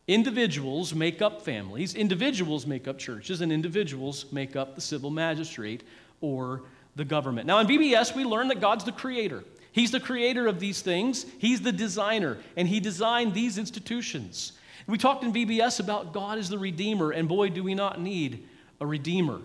Individuals 0.08 0.94
make 0.94 1.22
up 1.22 1.41
families, 1.41 1.96
individuals 1.96 2.67
make 2.67 2.88
up 2.88 3.00
churches, 3.00 3.41
and 3.41 3.51
individuals 3.51 4.32
make 4.32 4.55
up 4.55 4.75
the 4.75 4.82
civil 4.82 5.10
magistrate 5.10 5.84
or 6.22 6.64
the 6.96 7.06
government. 7.06 7.48
Now, 7.48 7.60
in 7.60 7.68
VBS, 7.68 8.16
we 8.16 8.24
learn 8.24 8.48
that 8.50 8.62
God's 8.62 8.84
the 8.84 8.92
creator. 8.92 9.44
He's 9.72 9.92
the 9.92 10.00
creator 10.00 10.48
of 10.48 10.60
these 10.60 10.82
things, 10.82 11.26
He's 11.38 11.62
the 11.62 11.72
designer, 11.72 12.38
and 12.56 12.68
He 12.68 12.80
designed 12.80 13.34
these 13.34 13.58
institutions. 13.58 14.54
We 14.88 14.98
talked 14.98 15.24
in 15.24 15.34
VBS 15.34 15.80
about 15.80 16.14
God 16.14 16.38
as 16.38 16.48
the 16.48 16.60
Redeemer, 16.60 17.12
and 17.12 17.28
boy, 17.28 17.50
do 17.50 17.64
we 17.64 17.76
not 17.76 18.00
need 18.00 18.48
a 18.80 18.86
Redeemer. 18.86 19.42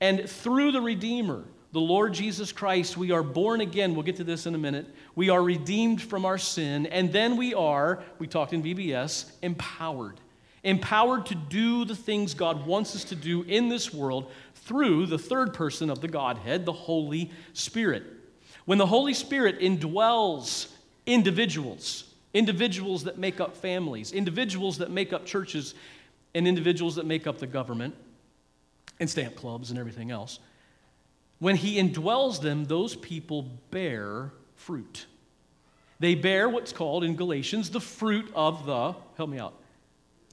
And 0.00 0.28
through 0.28 0.72
the 0.72 0.80
Redeemer, 0.80 1.42
the 1.72 1.80
Lord 1.80 2.14
Jesus 2.14 2.52
Christ, 2.52 2.96
we 2.96 3.10
are 3.10 3.22
born 3.22 3.60
again. 3.60 3.94
We'll 3.94 4.04
get 4.04 4.16
to 4.16 4.24
this 4.24 4.46
in 4.46 4.54
a 4.54 4.58
minute. 4.58 4.86
We 5.14 5.30
are 5.30 5.42
redeemed 5.42 6.00
from 6.00 6.24
our 6.24 6.38
sin, 6.38 6.86
and 6.86 7.12
then 7.12 7.36
we 7.36 7.52
are, 7.54 8.02
we 8.18 8.26
talked 8.26 8.52
in 8.52 8.62
VBS, 8.62 9.32
empowered. 9.42 10.20
Empowered 10.64 11.26
to 11.26 11.34
do 11.34 11.84
the 11.84 11.94
things 11.94 12.34
God 12.34 12.66
wants 12.66 12.96
us 12.96 13.04
to 13.04 13.14
do 13.14 13.42
in 13.42 13.68
this 13.68 13.92
world 13.92 14.30
through 14.54 15.06
the 15.06 15.18
third 15.18 15.54
person 15.54 15.90
of 15.90 16.00
the 16.00 16.08
Godhead, 16.08 16.64
the 16.64 16.72
Holy 16.72 17.30
Spirit. 17.52 18.02
When 18.64 18.78
the 18.78 18.86
Holy 18.86 19.14
Spirit 19.14 19.60
indwells 19.60 20.68
individuals, 21.06 22.12
individuals 22.34 23.04
that 23.04 23.16
make 23.16 23.40
up 23.40 23.56
families, 23.56 24.12
individuals 24.12 24.78
that 24.78 24.90
make 24.90 25.12
up 25.12 25.24
churches, 25.24 25.74
and 26.34 26.48
individuals 26.48 26.96
that 26.96 27.06
make 27.06 27.26
up 27.26 27.38
the 27.38 27.46
government, 27.46 27.94
and 28.98 29.08
stamp 29.08 29.36
clubs 29.36 29.70
and 29.70 29.78
everything 29.78 30.10
else, 30.10 30.40
when 31.38 31.56
He 31.56 31.80
indwells 31.80 32.40
them, 32.40 32.64
those 32.64 32.96
people 32.96 33.42
bear 33.70 34.32
fruit. 34.56 35.06
They 36.00 36.14
bear 36.14 36.48
what's 36.48 36.72
called 36.72 37.04
in 37.04 37.14
Galatians 37.14 37.70
the 37.70 37.80
fruit 37.80 38.30
of 38.34 38.66
the, 38.66 38.94
help 39.16 39.30
me 39.30 39.38
out, 39.38 39.54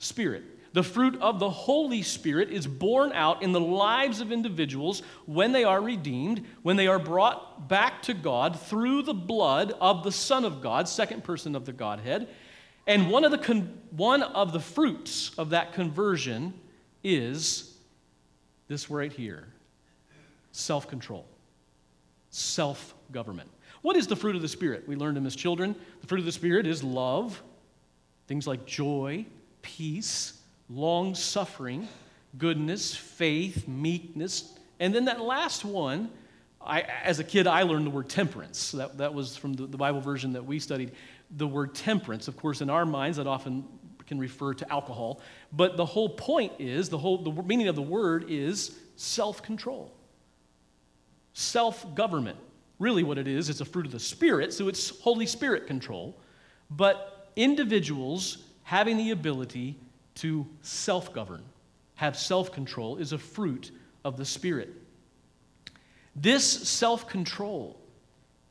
Spirit. 0.04 0.44
The 0.74 0.84
fruit 0.84 1.22
of 1.22 1.38
the 1.38 1.52
Holy 1.52 2.02
Spirit 2.02 2.50
is 2.50 2.66
borne 2.66 3.12
out 3.14 3.44
in 3.44 3.52
the 3.52 3.60
lives 3.60 4.22
of 4.22 4.32
individuals 4.32 5.04
when 5.28 5.52
they 5.52 5.64
are 5.64 5.80
redeemed, 5.80 6.44
when 6.64 6.78
they 6.78 6.88
are 6.88 6.98
brought 6.98 7.70
back 7.70 8.02
to 8.04 8.16
God 8.16 8.60
through 8.60 9.04
the 9.04 9.14
blood 9.14 9.74
of 9.80 10.04
the 10.04 10.12
Son 10.12 10.44
of 10.44 10.62
God, 10.62 10.90
second 10.90 11.24
person 11.24 11.56
of 11.56 11.66
the 11.66 11.74
Godhead. 11.74 12.28
And 12.88 13.12
one 13.12 13.24
of 13.24 13.30
the, 13.30 13.38
con- 13.38 13.80
one 13.92 14.24
of 14.24 14.52
the 14.52 14.60
fruits 14.60 15.32
of 15.38 15.52
that 15.52 15.74
conversion 15.74 16.56
is 17.04 17.78
this 18.68 18.90
right 18.90 19.14
here 19.14 19.48
self 20.52 20.88
control, 20.88 21.26
self 22.32 22.96
government. 23.12 23.50
What 23.84 23.96
is 23.96 24.08
the 24.08 24.16
fruit 24.16 24.36
of 24.36 24.42
the 24.42 24.48
Spirit? 24.48 24.88
We 24.88 24.96
learned 24.96 25.18
them 25.18 25.28
as 25.28 25.36
children. 25.36 25.76
The 26.02 26.08
fruit 26.08 26.20
of 26.20 26.26
the 26.26 26.32
Spirit 26.32 26.66
is 26.66 26.84
love, 26.84 27.44
things 28.28 28.48
like 28.48 28.66
joy, 28.66 29.26
peace, 29.64 30.40
long 30.70 31.16
suffering, 31.16 31.88
goodness, 32.38 32.96
faith, 32.96 33.68
meekness. 33.68 34.54
And 34.80 34.94
then 34.94 35.06
that 35.06 35.20
last 35.20 35.66
one, 35.66 36.12
I, 36.62 36.82
as 36.82 37.20
a 37.20 37.24
kid, 37.24 37.48
I 37.48 37.64
learned 37.64 37.88
the 37.88 37.90
word 37.90 38.10
temperance. 38.10 38.72
That, 38.72 39.00
that 39.00 39.14
was 39.14 39.36
from 39.36 39.54
the, 39.54 39.66
the 39.66 39.78
Bible 39.78 40.02
version 40.02 40.34
that 40.34 40.46
we 40.46 40.60
studied. 40.60 40.92
The 41.38 41.48
word 41.48 41.74
temperance, 41.74 42.28
of 42.28 42.38
course, 42.38 42.62
in 42.62 42.70
our 42.70 42.86
minds, 42.86 43.18
that 43.18 43.26
often 43.26 43.66
can 44.06 44.20
refer 44.20 44.54
to 44.54 44.72
alcohol. 44.72 45.22
But 45.52 45.78
the 45.78 45.86
whole 45.86 46.10
point 46.10 46.54
is, 46.60 46.90
the 46.90 46.98
whole 46.98 47.18
the 47.18 47.44
meaning 47.44 47.68
of 47.68 47.76
the 47.76 47.82
word 47.82 48.26
is 48.30 48.78
self 48.96 49.42
control, 49.42 49.92
self 51.34 51.96
government. 51.96 52.38
Really, 52.80 53.04
what 53.04 53.18
it 53.18 53.28
is, 53.28 53.50
it's 53.50 53.62
a 53.62 53.66
fruit 53.66 53.86
of 53.86 53.92
the 53.92 54.00
Spirit, 54.00 54.52
so 54.52 54.68
it's 54.68 55.00
Holy 55.00 55.26
Spirit 55.26 55.68
control. 55.68 56.18
But 56.70 57.32
individuals 57.36 58.40
having 58.64 58.98
the 58.98 59.12
ability 59.12 59.76
to 60.16 60.48
self 60.62 61.14
govern, 61.14 61.44
have 61.96 62.18
self 62.18 62.52
control, 62.52 62.98
is 62.98 63.14
a 63.14 63.18
fruit 63.18 63.72
of 64.04 64.18
the 64.18 64.26
Spirit. 64.26 64.74
This 66.16 66.46
self 66.46 67.08
control 67.08 67.80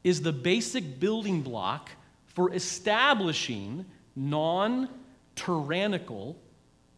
is 0.04 0.22
the 0.22 0.32
basic 0.32 0.98
building 0.98 1.42
block 1.42 1.90
for 2.26 2.52
establishing 2.54 3.84
non 4.16 4.88
tyrannical 5.36 6.36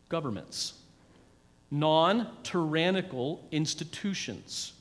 governments, 0.08 0.74
non 1.70 2.28
tyrannical 2.42 3.46
institutions. 3.50 4.72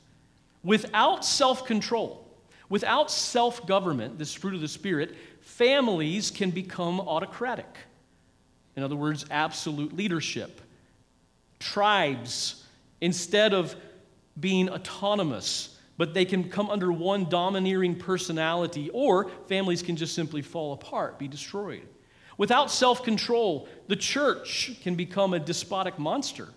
Without 0.63 1.25
self 1.25 1.66
control, 1.66 2.25
without 2.70 3.12
self 3.12 3.66
government, 3.68 4.18
this 4.18 4.34
fruit 4.34 4.56
of 4.56 4.62
the 4.62 4.68
Spirit, 4.68 5.16
families 5.42 6.32
can 6.32 6.50
become 6.50 7.02
autocratic 7.02 7.68
in 8.75 8.84
other 8.84 8.96
words, 8.96 9.25
absolute 9.30 9.96
leadership. 9.96 10.62
Tribes, 11.60 12.63
instead 13.01 13.53
of 13.53 13.75
being 14.39 14.70
autonomous, 14.70 15.77
but 15.98 16.13
they 16.13 16.25
can 16.25 16.50
come 16.50 16.70
under 16.70 16.92
one 16.92 17.30
domineering 17.30 17.96
personality, 17.96 18.89
or 18.94 19.30
families 19.48 19.84
can 19.84 19.96
just 19.96 20.15
simply 20.15 20.42
fall 20.42 20.74
apart, 20.74 21.20
be 21.20 21.27
destroyed. 21.27 21.88
Without 22.38 22.72
self 22.72 23.03
control, 23.03 23.68
the 23.88 23.96
church 23.96 24.72
can 24.82 24.96
become 24.96 25.34
a 25.34 25.39
despotic 25.39 26.00
monster. 26.00 26.50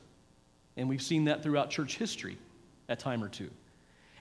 And 0.76 0.88
we've 0.88 1.02
seen 1.02 1.24
that 1.24 1.42
throughout 1.42 1.70
church 1.70 1.96
history 1.96 2.38
at 2.88 2.98
time 2.98 3.22
or 3.22 3.28
two. 3.28 3.50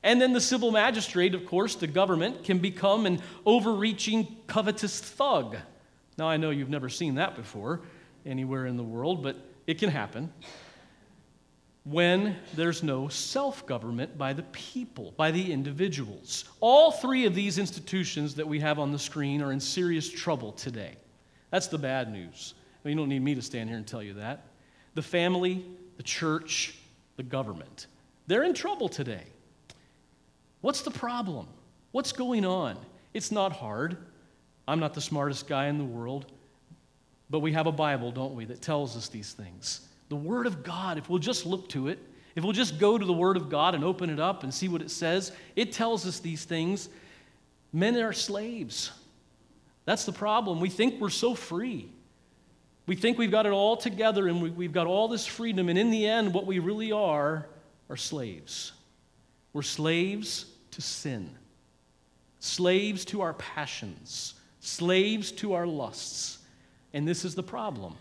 And 0.03 0.21
then 0.21 0.33
the 0.33 0.41
civil 0.41 0.71
magistrate, 0.71 1.33
of 1.33 1.45
course, 1.45 1.75
the 1.75 1.87
government, 1.87 2.43
can 2.43 2.59
become 2.59 3.05
an 3.05 3.21
overreaching, 3.45 4.37
covetous 4.47 4.99
thug. 4.99 5.57
Now, 6.17 6.27
I 6.27 6.37
know 6.37 6.49
you've 6.49 6.69
never 6.69 6.89
seen 6.89 7.15
that 7.15 7.35
before 7.35 7.81
anywhere 8.25 8.65
in 8.65 8.77
the 8.77 8.83
world, 8.83 9.21
but 9.21 9.35
it 9.67 9.79
can 9.79 9.89
happen 9.89 10.31
when 11.83 12.35
there's 12.55 12.81
no 12.81 13.07
self 13.07 13.65
government 13.65 14.17
by 14.17 14.33
the 14.33 14.43
people, 14.43 15.13
by 15.17 15.31
the 15.31 15.51
individuals. 15.51 16.45
All 16.59 16.91
three 16.91 17.25
of 17.25 17.35
these 17.35 17.57
institutions 17.57 18.35
that 18.35 18.47
we 18.47 18.59
have 18.59 18.79
on 18.79 18.91
the 18.91 18.99
screen 18.99 19.41
are 19.41 19.51
in 19.51 19.59
serious 19.59 20.09
trouble 20.09 20.51
today. 20.51 20.95
That's 21.51 21.67
the 21.67 21.77
bad 21.77 22.11
news. 22.11 22.55
Well, 22.83 22.91
you 22.91 22.97
don't 22.97 23.09
need 23.09 23.23
me 23.23 23.35
to 23.35 23.41
stand 23.41 23.69
here 23.69 23.77
and 23.77 23.87
tell 23.87 24.03
you 24.03 24.13
that. 24.15 24.47
The 24.95 25.01
family, 25.01 25.65
the 25.97 26.03
church, 26.03 26.75
the 27.17 27.23
government, 27.23 27.87
they're 28.27 28.43
in 28.43 28.53
trouble 28.53 28.89
today. 28.89 29.23
What's 30.61 30.81
the 30.81 30.91
problem? 30.91 31.47
What's 31.91 32.11
going 32.11 32.45
on? 32.45 32.77
It's 33.13 33.31
not 33.31 33.51
hard. 33.51 33.97
I'm 34.67 34.79
not 34.79 34.93
the 34.93 35.01
smartest 35.01 35.47
guy 35.47 35.67
in 35.67 35.77
the 35.77 35.85
world, 35.85 36.25
but 37.29 37.39
we 37.39 37.53
have 37.53 37.67
a 37.67 37.71
Bible, 37.71 38.11
don't 38.11 38.35
we, 38.35 38.45
that 38.45 38.61
tells 38.61 38.95
us 38.97 39.07
these 39.07 39.33
things. 39.33 39.87
The 40.09 40.15
Word 40.15 40.47
of 40.47 40.63
God, 40.63 40.97
if 40.97 41.09
we'll 41.09 41.19
just 41.19 41.45
look 41.45 41.69
to 41.69 41.87
it, 41.87 41.99
if 42.35 42.43
we'll 42.43 42.53
just 42.53 42.79
go 42.79 42.97
to 42.97 43.05
the 43.05 43.13
Word 43.13 43.37
of 43.37 43.49
God 43.49 43.75
and 43.75 43.83
open 43.83 44.09
it 44.09 44.19
up 44.19 44.43
and 44.43 44.53
see 44.53 44.67
what 44.67 44.81
it 44.81 44.91
says, 44.91 45.31
it 45.55 45.71
tells 45.71 46.05
us 46.05 46.19
these 46.19 46.45
things. 46.45 46.89
Men 47.71 47.95
are 47.97 48.13
slaves. 48.13 48.91
That's 49.85 50.05
the 50.05 50.11
problem. 50.11 50.59
We 50.59 50.69
think 50.69 50.99
we're 50.99 51.09
so 51.09 51.33
free. 51.33 51.89
We 52.87 52.95
think 52.95 53.17
we've 53.17 53.31
got 53.31 53.45
it 53.45 53.51
all 53.51 53.77
together 53.77 54.27
and 54.27 54.55
we, 54.55 54.65
have 54.65 54.73
got 54.73 54.87
all 54.87 55.07
this 55.07 55.25
freedom, 55.25 55.69
and 55.69 55.79
in 55.79 55.89
the 55.89 56.07
end, 56.07 56.33
what 56.33 56.45
we 56.45 56.59
really 56.59 56.91
are 56.91 57.47
are 57.89 57.97
slaves. 57.97 58.73
We're 59.53 59.63
slaves 59.63 60.45
to 60.71 60.81
sin, 60.81 61.29
slaves 62.39 63.05
to 63.05 63.21
our 63.21 63.33
passions, 63.33 64.34
slaves 64.65 65.31
to 65.31 65.53
our 65.53 65.67
lusts. 65.67 66.39
And 66.93 67.07
this 67.07 67.25
is 67.25 67.35
the 67.35 67.43
problem. 67.43 67.95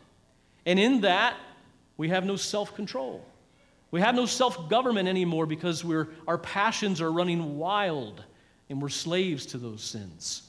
And 0.67 0.79
in 0.79 1.03
that, 1.03 1.37
we 1.97 2.09
have 2.09 2.25
no 2.25 2.37
self 2.37 2.75
control. 2.75 3.25
We 3.91 4.01
have 4.01 4.15
no 4.15 4.27
self 4.27 4.69
government 4.69 5.09
anymore 5.09 5.47
because 5.47 5.85
we're, 5.85 6.09
our 6.27 6.39
passions 6.39 7.01
are 7.01 7.13
running 7.13 7.59
wild 7.59 8.25
and 8.69 8.81
we're 8.81 8.89
slaves 8.89 9.47
to 9.47 9.59
those 9.59 9.83
sins. 9.83 10.43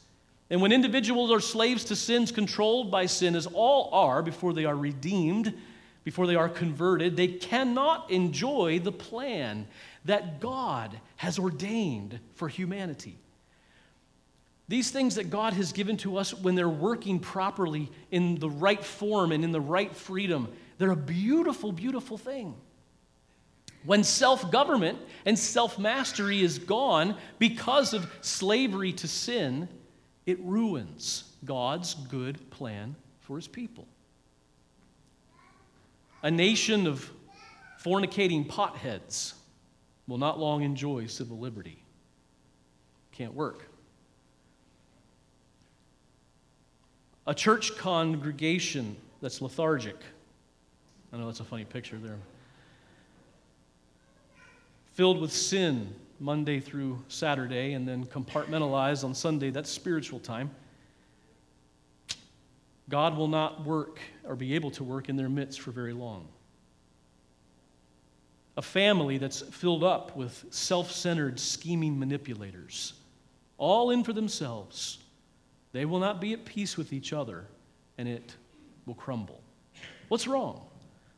And 0.49 0.61
when 0.61 0.71
individuals 0.71 1.31
are 1.31 1.39
slaves 1.39 1.85
to 1.85 1.95
sins 1.95 2.31
controlled 2.31 2.91
by 2.91 3.07
sin, 3.07 3.35
as 3.35 3.47
all 3.47 3.89
are 3.93 4.21
before 4.21 4.53
they 4.53 4.65
are 4.65 4.75
redeemed, 4.75 5.53
before 6.03 6.27
they 6.27 6.35
are 6.35 6.49
converted, 6.49 7.17
they 7.17 7.27
cannot 7.27 8.11
enjoy 8.11 8.79
the 8.79 8.91
plan 8.91 9.67
that 10.05 10.39
God 10.39 10.99
has 11.15 11.39
ordained 11.39 12.19
for 12.35 12.47
humanity. 12.47 13.17
These 14.67 14.89
things 14.89 15.15
that 15.15 15.29
God 15.29 15.53
has 15.53 15.71
given 15.71 15.95
to 15.97 16.17
us, 16.17 16.33
when 16.33 16.55
they're 16.55 16.67
working 16.67 17.19
properly 17.19 17.91
in 18.09 18.35
the 18.35 18.49
right 18.49 18.83
form 18.83 19.31
and 19.31 19.43
in 19.43 19.51
the 19.51 19.61
right 19.61 19.95
freedom, 19.95 20.51
they're 20.77 20.91
a 20.91 20.95
beautiful, 20.95 21.71
beautiful 21.71 22.17
thing. 22.17 22.55
When 23.85 24.03
self 24.03 24.49
government 24.51 24.97
and 25.25 25.37
self 25.37 25.77
mastery 25.77 26.41
is 26.41 26.57
gone 26.57 27.15
because 27.37 27.93
of 27.93 28.11
slavery 28.21 28.91
to 28.93 29.07
sin, 29.07 29.69
it 30.25 30.39
ruins 30.39 31.25
God's 31.45 31.93
good 31.93 32.49
plan 32.49 32.95
for 33.21 33.35
his 33.35 33.47
people. 33.47 33.87
A 36.23 36.31
nation 36.31 36.87
of 36.87 37.07
fornicating 37.83 38.47
potheads 38.47 39.33
will 40.07 40.17
not 40.17 40.39
long 40.39 40.63
enjoy 40.63 41.05
civil 41.05 41.37
liberty. 41.37 41.83
Can't 43.11 43.35
work. 43.35 43.67
A 47.27 47.33
church 47.33 47.75
congregation 47.77 48.95
that's 49.21 49.41
lethargic. 49.41 49.97
I 51.11 51.17
know 51.17 51.25
that's 51.25 51.39
a 51.39 51.45
funny 51.45 51.65
picture 51.65 51.97
there. 51.97 52.19
Filled 54.93 55.19
with 55.19 55.31
sin 55.31 55.93
Monday 56.19 56.59
through 56.59 57.03
Saturday 57.07 57.73
and 57.73 57.87
then 57.87 58.05
compartmentalized 58.05 59.03
on 59.03 59.15
Sunday, 59.15 59.49
that's 59.49 59.69
spiritual 59.69 60.19
time. 60.19 60.51
God 62.89 63.17
will 63.17 63.27
not 63.27 63.65
work 63.65 63.99
or 64.23 64.35
be 64.35 64.53
able 64.53 64.71
to 64.71 64.83
work 64.83 65.09
in 65.09 65.15
their 65.15 65.29
midst 65.29 65.61
for 65.61 65.71
very 65.71 65.93
long. 65.93 66.27
A 68.57 68.61
family 68.61 69.17
that's 69.17 69.41
filled 69.41 69.83
up 69.83 70.15
with 70.15 70.45
self 70.49 70.91
centered, 70.91 71.39
scheming 71.39 71.99
manipulators, 71.99 72.93
all 73.57 73.89
in 73.89 74.03
for 74.03 74.13
themselves. 74.13 74.99
They 75.75 75.83
will 75.83 75.99
not 75.99 76.21
be 76.21 76.31
at 76.31 76.45
peace 76.45 76.77
with 76.77 76.93
each 76.93 77.11
other, 77.11 77.43
and 77.97 78.07
it 78.07 78.33
will 78.85 78.93
crumble. 78.95 79.41
What's 80.07 80.25
wrong? 80.25 80.61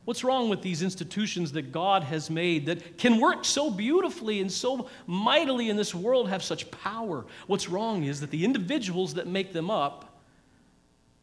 What's 0.04 0.24
wrong 0.24 0.48
with 0.48 0.62
these 0.62 0.82
institutions 0.82 1.52
that 1.52 1.70
God 1.70 2.02
has 2.02 2.28
made 2.28 2.66
that 2.66 2.98
can 2.98 3.20
work 3.20 3.44
so 3.44 3.70
beautifully 3.70 4.40
and 4.40 4.50
so 4.50 4.88
mightily 5.06 5.70
in 5.70 5.76
this 5.76 5.94
world, 5.94 6.28
have 6.28 6.42
such 6.42 6.68
power? 6.72 7.24
What's 7.46 7.68
wrong 7.68 8.02
is 8.02 8.18
that 8.18 8.32
the 8.32 8.44
individuals 8.44 9.14
that 9.14 9.28
make 9.28 9.52
them 9.52 9.70
up 9.70 10.18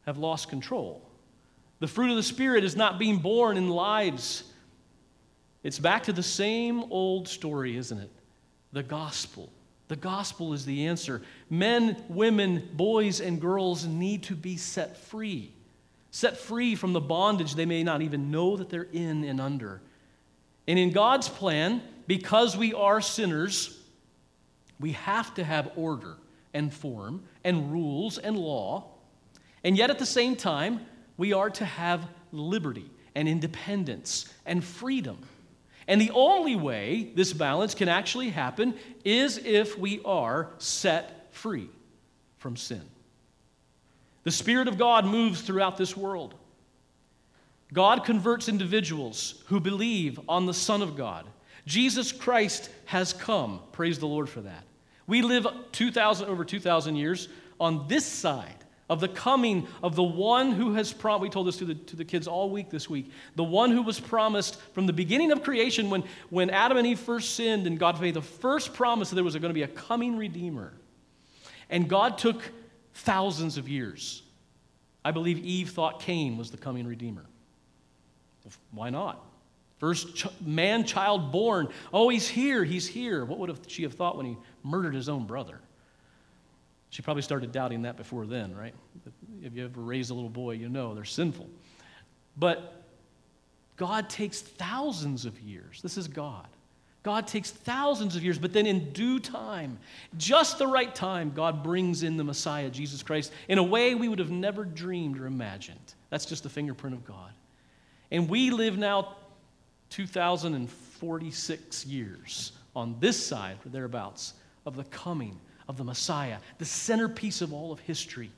have 0.05 0.17
lost 0.17 0.47
control. 0.47 1.01
The 1.81 1.87
fruit 1.87 2.11
of 2.11 2.15
the 2.15 2.23
Spirit 2.23 2.63
is 2.63 2.77
not 2.77 2.99
being 2.99 3.17
borne 3.17 3.57
in 3.57 3.67
lives. 3.67 4.45
It's 5.61 5.77
back 5.77 6.03
to 6.03 6.13
the 6.13 6.23
same 6.23 6.85
old 6.89 7.27
story, 7.27 7.75
isn't 7.75 7.99
it? 7.99 8.11
The 8.71 8.83
gospel. 8.83 9.49
The 9.87 9.95
gospel 9.95 10.53
is 10.53 10.65
the 10.65 10.87
answer. 10.87 11.21
Men, 11.49 12.01
women, 12.09 12.69
boys, 12.73 13.21
and 13.21 13.39
girls 13.39 13.85
need 13.85 14.23
to 14.23 14.35
be 14.35 14.57
set 14.57 14.97
free 14.97 15.51
set 16.15 16.37
free 16.37 16.75
from 16.75 16.93
the 16.93 17.01
bondage 17.01 17.55
they 17.55 17.65
may 17.65 17.83
not 17.83 18.01
even 18.01 18.31
know 18.31 18.55
that 18.55 18.69
they're 18.69 18.87
in 18.93 19.25
and 19.25 19.41
under. 19.41 19.81
And 20.65 20.79
in 20.79 20.93
God's 20.93 21.27
plan, 21.27 21.81
because 22.07 22.55
we 22.55 22.73
are 22.73 23.01
sinners, 23.01 23.77
we 24.79 24.93
have 24.93 25.33
to 25.33 25.43
have 25.43 25.73
order 25.75 26.15
and 26.53 26.73
form 26.73 27.25
and 27.43 27.69
rules 27.69 28.17
and 28.17 28.37
law. 28.37 28.93
And 29.65 29.77
yet 29.77 29.89
at 29.89 29.99
the 29.99 30.05
same 30.05 30.37
time, 30.37 30.85
we 31.17 31.33
are 31.33 31.49
to 31.49 31.65
have 31.65 32.07
liberty 32.31 32.89
and 33.13 33.27
independence 33.27 34.33
and 34.45 34.63
freedom. 34.63 35.17
And 35.87 36.01
the 36.01 36.11
only 36.11 36.55
way 36.55 37.11
this 37.15 37.31
balance 37.31 37.75
can 37.75 37.87
actually 37.87 38.29
happen 38.29 38.75
is 39.03 39.37
if 39.37 39.77
we 39.77 40.01
are 40.03 40.49
set 40.57 41.33
free 41.33 41.69
from 42.37 42.55
sin. 42.55 42.81
The 44.23 44.31
Spirit 44.31 44.67
of 44.67 44.77
God 44.77 45.05
moves 45.05 45.41
throughout 45.41 45.77
this 45.77 45.95
world. 45.95 46.33
God 47.71 48.03
converts 48.03 48.49
individuals 48.49 49.43
who 49.47 49.59
believe 49.59 50.19
on 50.27 50.45
the 50.45 50.53
Son 50.53 50.81
of 50.81 50.95
God. 50.95 51.27
Jesus 51.67 52.11
Christ 52.11 52.69
has 52.85 53.13
come. 53.13 53.59
Praise 53.71 53.99
the 53.99 54.07
Lord 54.07 54.29
for 54.29 54.41
that. 54.41 54.63
We 55.07 55.21
live 55.21 55.47
2000 55.71 56.27
over 56.27 56.43
2000 56.43 56.95
years 56.95 57.27
on 57.59 57.87
this 57.87 58.05
side 58.05 58.64
of 58.89 58.99
the 58.99 59.07
coming 59.07 59.67
of 59.81 59.95
the 59.95 60.03
one 60.03 60.51
who 60.51 60.75
has 60.75 60.93
promised. 60.93 61.23
We 61.23 61.29
told 61.29 61.47
this 61.47 61.57
to 61.57 61.65
the, 61.65 61.75
to 61.75 61.95
the 61.95 62.05
kids 62.05 62.27
all 62.27 62.49
week 62.49 62.69
this 62.69 62.89
week. 62.89 63.11
The 63.35 63.43
one 63.43 63.71
who 63.71 63.81
was 63.81 63.99
promised 63.99 64.61
from 64.73 64.85
the 64.85 64.93
beginning 64.93 65.31
of 65.31 65.43
creation 65.43 65.89
when, 65.89 66.03
when 66.29 66.49
Adam 66.49 66.77
and 66.77 66.85
Eve 66.85 66.99
first 66.99 67.35
sinned 67.35 67.65
and 67.65 67.79
God 67.79 67.99
made 67.99 68.13
the 68.13 68.21
first 68.21 68.73
promise 68.73 69.09
that 69.09 69.15
there 69.15 69.23
was 69.23 69.35
going 69.35 69.49
to 69.49 69.55
be 69.55 69.63
a 69.63 69.67
coming 69.67 70.17
Redeemer. 70.17 70.73
And 71.69 71.89
God 71.89 72.17
took 72.17 72.41
thousands 72.93 73.57
of 73.57 73.67
years. 73.67 74.21
I 75.03 75.11
believe 75.11 75.39
Eve 75.39 75.71
thought 75.71 75.99
Cain 75.99 76.37
was 76.37 76.51
the 76.51 76.57
coming 76.57 76.85
Redeemer. 76.87 77.25
Why 78.71 78.91
not? 78.91 79.23
First 79.79 80.15
ch- 80.15 80.27
man 80.41 80.85
child 80.85 81.31
born. 81.31 81.67
Oh, 81.91 82.09
he's 82.09 82.27
here, 82.27 82.63
he's 82.63 82.87
here. 82.87 83.25
What 83.25 83.39
would 83.39 83.49
have 83.49 83.59
she 83.67 83.83
have 83.83 83.93
thought 83.93 84.15
when 84.15 84.25
he 84.25 84.37
murdered 84.63 84.93
his 84.93 85.09
own 85.09 85.25
brother? 85.25 85.59
She 86.89 87.01
probably 87.01 87.23
started 87.23 87.51
doubting 87.51 87.81
that 87.83 87.97
before 87.97 88.25
then, 88.25 88.55
right? 88.55 88.73
If 89.43 89.53
you 89.53 89.65
ever 89.65 89.81
raised 89.81 90.11
a 90.11 90.13
little 90.13 90.29
boy, 90.29 90.51
you 90.51 90.69
know 90.69 90.93
they're 90.93 91.03
sinful. 91.03 91.49
But 92.37 92.83
God 93.75 94.09
takes 94.09 94.41
thousands 94.41 95.25
of 95.25 95.39
years. 95.41 95.81
This 95.81 95.97
is 95.97 96.07
God. 96.07 96.47
God 97.03 97.27
takes 97.27 97.51
thousands 97.51 98.15
of 98.15 98.23
years, 98.23 98.39
but 98.39 98.51
then 98.51 98.65
in 98.65 98.91
due 98.91 99.19
time, 99.19 99.77
just 100.17 100.57
the 100.57 100.65
right 100.65 100.95
time, 100.95 101.31
God 101.35 101.61
brings 101.61 102.01
in 102.01 102.17
the 102.17 102.23
Messiah, 102.23 102.69
Jesus 102.71 103.03
Christ, 103.03 103.31
in 103.47 103.59
a 103.59 103.63
way 103.63 103.93
we 103.93 104.07
would 104.07 104.17
have 104.17 104.31
never 104.31 104.65
dreamed 104.65 105.19
or 105.19 105.27
imagined. 105.27 105.93
That's 106.09 106.25
just 106.25 106.41
the 106.41 106.49
fingerprint 106.49 106.95
of 106.95 107.05
God. 107.05 107.31
And 108.09 108.27
we 108.27 108.49
live 108.49 108.79
now 108.79 109.17
2,046 109.91 111.85
years 111.85 112.53
on 112.75 112.95
this 112.99 113.23
side, 113.23 113.57
or 113.63 113.69
thereabouts, 113.69 114.33
of 114.65 114.75
the 114.75 114.85
coming 114.85 115.39
of 115.67 115.77
the 115.77 115.83
Messiah, 115.83 116.37
the 116.57 116.65
centerpiece 116.65 117.41
of 117.41 117.53
all 117.53 117.71
of 117.71 117.79
history. 117.79 118.31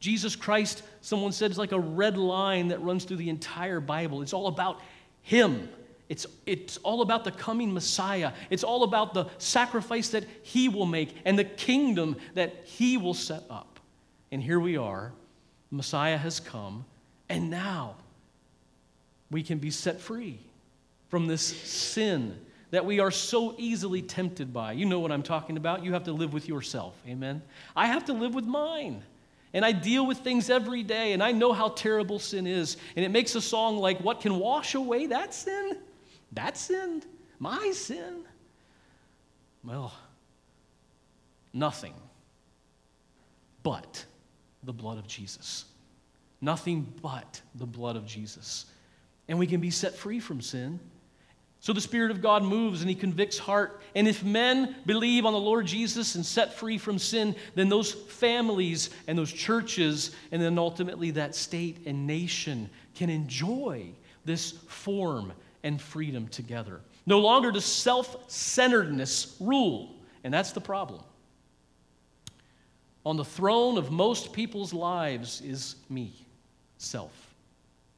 Jesus 0.00 0.36
Christ, 0.36 0.82
someone 1.00 1.32
said, 1.32 1.50
is 1.50 1.58
like 1.58 1.72
a 1.72 1.80
red 1.80 2.16
line 2.16 2.68
that 2.68 2.80
runs 2.82 3.04
through 3.04 3.16
the 3.16 3.30
entire 3.30 3.80
Bible. 3.80 4.22
It's 4.22 4.32
all 4.32 4.46
about 4.46 4.80
Him. 5.22 5.68
It's, 6.08 6.26
it's 6.46 6.78
all 6.78 7.02
about 7.02 7.24
the 7.24 7.32
coming 7.32 7.72
Messiah. 7.72 8.32
It's 8.48 8.64
all 8.64 8.84
about 8.84 9.12
the 9.12 9.26
sacrifice 9.38 10.08
that 10.10 10.24
he 10.42 10.68
will 10.68 10.86
make 10.86 11.14
and 11.24 11.38
the 11.38 11.44
kingdom 11.44 12.16
that 12.34 12.62
he 12.64 12.96
will 12.96 13.14
set 13.14 13.42
up. 13.50 13.78
And 14.32 14.42
here 14.42 14.60
we 14.60 14.76
are. 14.76 15.12
Messiah 15.70 16.16
has 16.16 16.40
come, 16.40 16.86
and 17.28 17.50
now 17.50 17.96
we 19.30 19.42
can 19.42 19.58
be 19.58 19.70
set 19.70 20.00
free 20.00 20.38
from 21.10 21.26
this 21.26 21.42
sin 21.42 22.38
that 22.70 22.84
we 22.84 23.00
are 23.00 23.10
so 23.10 23.54
easily 23.58 24.02
tempted 24.02 24.52
by. 24.52 24.72
You 24.72 24.84
know 24.84 25.00
what 25.00 25.10
I'm 25.10 25.22
talking 25.22 25.56
about. 25.56 25.84
You 25.84 25.94
have 25.94 26.04
to 26.04 26.12
live 26.12 26.32
with 26.32 26.48
yourself. 26.48 26.94
Amen. 27.06 27.42
I 27.74 27.86
have 27.86 28.04
to 28.06 28.12
live 28.12 28.34
with 28.34 28.44
mine. 28.44 29.02
And 29.54 29.64
I 29.64 29.72
deal 29.72 30.06
with 30.06 30.18
things 30.18 30.50
every 30.50 30.82
day, 30.82 31.14
and 31.14 31.22
I 31.22 31.32
know 31.32 31.54
how 31.54 31.70
terrible 31.70 32.18
sin 32.18 32.46
is. 32.46 32.76
And 32.96 33.04
it 33.04 33.08
makes 33.08 33.34
a 33.34 33.40
song 33.40 33.78
like, 33.78 33.98
What 34.00 34.20
can 34.20 34.38
wash 34.38 34.74
away 34.74 35.06
that 35.06 35.32
sin? 35.32 35.78
That 36.32 36.58
sin? 36.58 37.02
My 37.38 37.70
sin? 37.74 38.24
Well, 39.64 39.94
nothing 41.52 41.94
but 43.62 44.04
the 44.62 44.72
blood 44.72 44.98
of 44.98 45.06
Jesus. 45.06 45.64
Nothing 46.40 46.92
but 47.02 47.40
the 47.54 47.66
blood 47.66 47.96
of 47.96 48.06
Jesus. 48.06 48.66
And 49.28 49.38
we 49.38 49.46
can 49.46 49.60
be 49.60 49.70
set 49.70 49.94
free 49.94 50.20
from 50.20 50.40
sin. 50.40 50.78
So 51.60 51.72
the 51.72 51.80
Spirit 51.80 52.10
of 52.10 52.22
God 52.22 52.44
moves 52.44 52.80
and 52.80 52.88
He 52.88 52.94
convicts 52.94 53.38
heart. 53.38 53.80
And 53.94 54.06
if 54.06 54.22
men 54.22 54.76
believe 54.86 55.26
on 55.26 55.32
the 55.32 55.40
Lord 55.40 55.66
Jesus 55.66 56.14
and 56.14 56.24
set 56.24 56.54
free 56.54 56.78
from 56.78 56.98
sin, 56.98 57.34
then 57.54 57.68
those 57.68 57.92
families 57.92 58.90
and 59.08 59.18
those 59.18 59.32
churches, 59.32 60.12
and 60.30 60.40
then 60.40 60.58
ultimately 60.58 61.10
that 61.12 61.34
state 61.34 61.78
and 61.86 62.06
nation 62.06 62.70
can 62.94 63.10
enjoy 63.10 63.86
this 64.24 64.52
form 64.52 65.32
and 65.64 65.80
freedom 65.80 66.28
together. 66.28 66.80
No 67.06 67.18
longer 67.18 67.50
does 67.50 67.64
self 67.64 68.30
centeredness 68.30 69.36
rule, 69.40 69.96
and 70.22 70.32
that's 70.32 70.52
the 70.52 70.60
problem. 70.60 71.02
On 73.04 73.16
the 73.16 73.24
throne 73.24 73.78
of 73.78 73.90
most 73.90 74.32
people's 74.32 74.72
lives 74.72 75.40
is 75.40 75.76
me, 75.88 76.12
self. 76.76 77.34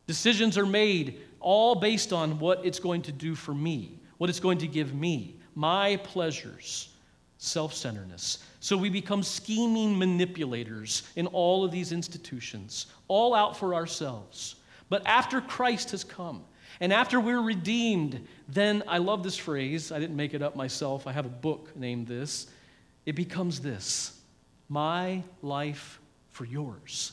Decisions 0.07 0.57
are 0.57 0.67
made 0.67 1.21
all 1.41 1.75
based 1.75 2.13
on 2.13 2.39
what 2.39 2.65
it's 2.65 2.79
going 2.79 3.03
to 3.03 3.13
do 3.13 3.35
for 3.35 3.55
me, 3.55 3.99
what 4.19 4.31
it's 4.31 4.41
going 4.41 4.59
to 4.59 4.67
give 4.67 4.95
me, 4.95 5.37
my 5.55 5.97
pleasures, 5.97 6.95
self 7.39 7.75
centeredness. 7.75 8.45
So 8.61 8.77
we 8.77 8.91
become 8.91 9.23
scheming 9.23 9.99
manipulators 9.99 11.03
in 11.17 11.27
all 11.29 11.65
of 11.65 11.71
these 11.71 11.93
institutions, 11.93 12.87
all 13.09 13.35
out 13.35 13.57
for 13.57 13.75
ourselves. 13.75 14.57
But 14.89 15.07
after 15.07 15.41
Christ 15.41 15.93
has 15.93 16.05
come, 16.05 16.45
and 16.81 16.93
after 16.93 17.21
we're 17.21 17.41
redeemed, 17.43 18.27
then 18.49 18.83
I 18.89 18.99
love 18.99 19.23
this 19.23 19.37
phrase. 19.37 19.93
I 19.93 19.99
didn't 19.99 20.17
make 20.17 20.35
it 20.35 20.43
up 20.43 20.57
myself. 20.57 21.07
I 21.07 21.13
have 21.13 21.27
a 21.27 21.31
book 21.31 21.77
named 21.77 22.07
this. 22.07 22.47
It 23.07 23.15
becomes 23.15 23.61
this 23.61 24.19
My 24.69 25.23
life 25.43 26.01
for 26.31 26.45
yours. 26.45 27.13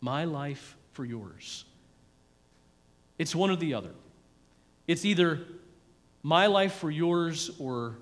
My 0.00 0.24
life 0.24 0.76
for 0.92 1.04
yours. 1.04 1.64
It's 3.18 3.34
one 3.34 3.50
or 3.50 3.56
the 3.56 3.74
other. 3.74 3.90
It's 4.86 5.04
either 5.04 5.40
my 6.22 6.46
life 6.46 6.74
for 6.74 6.90
yours 6.90 7.50
or 7.58 7.96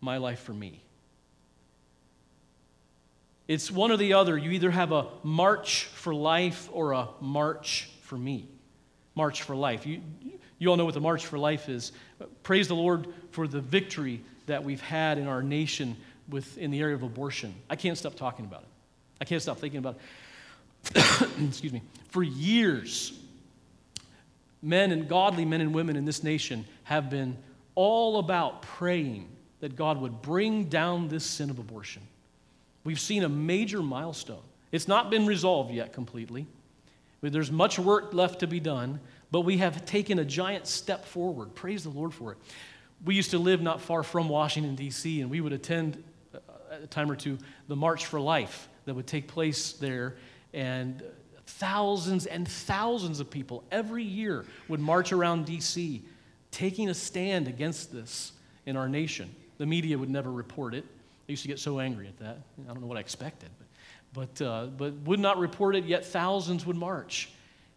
my 0.00 0.18
life 0.18 0.40
for 0.40 0.52
me. 0.52 0.82
It's 3.48 3.70
one 3.70 3.90
or 3.90 3.96
the 3.96 4.14
other. 4.14 4.38
You 4.38 4.50
either 4.50 4.70
have 4.70 4.92
a 4.92 5.08
march 5.22 5.84
for 5.84 6.14
life 6.14 6.68
or 6.72 6.92
a 6.92 7.08
march 7.20 7.90
for 8.02 8.16
me. 8.16 8.48
March 9.14 9.42
for 9.42 9.56
life. 9.56 9.86
You, 9.86 10.00
you 10.58 10.68
all 10.68 10.76
know 10.76 10.84
what 10.84 10.94
the 10.94 11.00
March 11.00 11.26
for 11.26 11.38
Life 11.38 11.68
is. 11.68 11.92
Praise 12.42 12.68
the 12.68 12.74
Lord 12.74 13.08
for 13.30 13.46
the 13.46 13.60
victory 13.60 14.22
that 14.46 14.62
we've 14.64 14.80
had 14.80 15.18
in 15.18 15.26
our 15.26 15.42
nation 15.42 15.96
with, 16.28 16.56
in 16.56 16.70
the 16.70 16.80
area 16.80 16.94
of 16.94 17.02
abortion. 17.02 17.54
I 17.68 17.76
can't 17.76 17.98
stop 17.98 18.14
talking 18.14 18.44
about 18.44 18.62
it. 18.62 18.68
I 19.20 19.24
can't 19.24 19.42
stop 19.42 19.58
thinking 19.58 19.78
about 19.78 19.98
it. 20.94 21.28
Excuse 21.48 21.72
me. 21.72 21.82
For 22.10 22.22
years, 22.22 23.18
men 24.62 24.92
and 24.92 25.08
godly 25.08 25.44
men 25.44 25.60
and 25.60 25.74
women 25.74 25.96
in 25.96 26.04
this 26.04 26.22
nation 26.22 26.64
have 26.84 27.10
been 27.10 27.36
all 27.74 28.18
about 28.18 28.62
praying 28.62 29.28
that 29.60 29.76
God 29.76 30.00
would 30.00 30.22
bring 30.22 30.64
down 30.64 31.08
this 31.08 31.24
sin 31.24 31.50
of 31.50 31.58
abortion. 31.58 32.02
We've 32.84 33.00
seen 33.00 33.24
a 33.24 33.28
major 33.28 33.82
milestone. 33.82 34.42
It's 34.70 34.88
not 34.88 35.10
been 35.10 35.26
resolved 35.26 35.72
yet 35.72 35.92
completely. 35.92 36.46
There's 37.20 37.52
much 37.52 37.78
work 37.78 38.12
left 38.12 38.40
to 38.40 38.48
be 38.48 38.58
done, 38.58 38.98
but 39.30 39.42
we 39.42 39.58
have 39.58 39.84
taken 39.84 40.18
a 40.18 40.24
giant 40.24 40.66
step 40.66 41.04
forward. 41.04 41.54
Praise 41.54 41.84
the 41.84 41.90
Lord 41.90 42.12
for 42.12 42.32
it. 42.32 42.38
We 43.04 43.14
used 43.14 43.30
to 43.30 43.38
live 43.38 43.62
not 43.62 43.80
far 43.80 44.02
from 44.02 44.28
Washington, 44.28 44.74
D.C., 44.74 45.20
and 45.20 45.30
we 45.30 45.40
would 45.40 45.52
attend 45.52 46.02
a 46.70 46.86
time 46.88 47.10
or 47.10 47.16
two 47.16 47.38
the 47.68 47.76
March 47.76 48.06
for 48.06 48.20
Life 48.20 48.68
that 48.84 48.94
would 48.94 49.06
take 49.06 49.28
place 49.28 49.72
there. 49.74 50.16
And 50.52 51.02
thousands 51.46 52.26
and 52.26 52.46
thousands 52.46 53.20
of 53.20 53.30
people 53.30 53.64
every 53.70 54.04
year 54.04 54.44
would 54.68 54.80
march 54.80 55.12
around 55.12 55.46
D.C., 55.46 56.02
taking 56.50 56.88
a 56.88 56.94
stand 56.94 57.48
against 57.48 57.92
this 57.92 58.32
in 58.66 58.76
our 58.76 58.88
nation. 58.88 59.34
The 59.58 59.66
media 59.66 59.98
would 59.98 60.10
never 60.10 60.30
report 60.30 60.74
it. 60.74 60.84
I 60.84 61.32
used 61.32 61.42
to 61.42 61.48
get 61.48 61.58
so 61.58 61.80
angry 61.80 62.08
at 62.08 62.18
that. 62.18 62.38
I 62.68 62.72
don't 62.72 62.80
know 62.80 62.86
what 62.86 62.98
I 62.98 63.00
expected, 63.00 63.48
but 63.58 63.66
but, 64.14 64.42
uh, 64.42 64.66
but 64.66 64.92
would 65.04 65.20
not 65.20 65.38
report 65.38 65.74
it, 65.76 65.84
yet 65.84 66.04
thousands 66.04 66.66
would 66.66 66.76
march. 66.76 67.30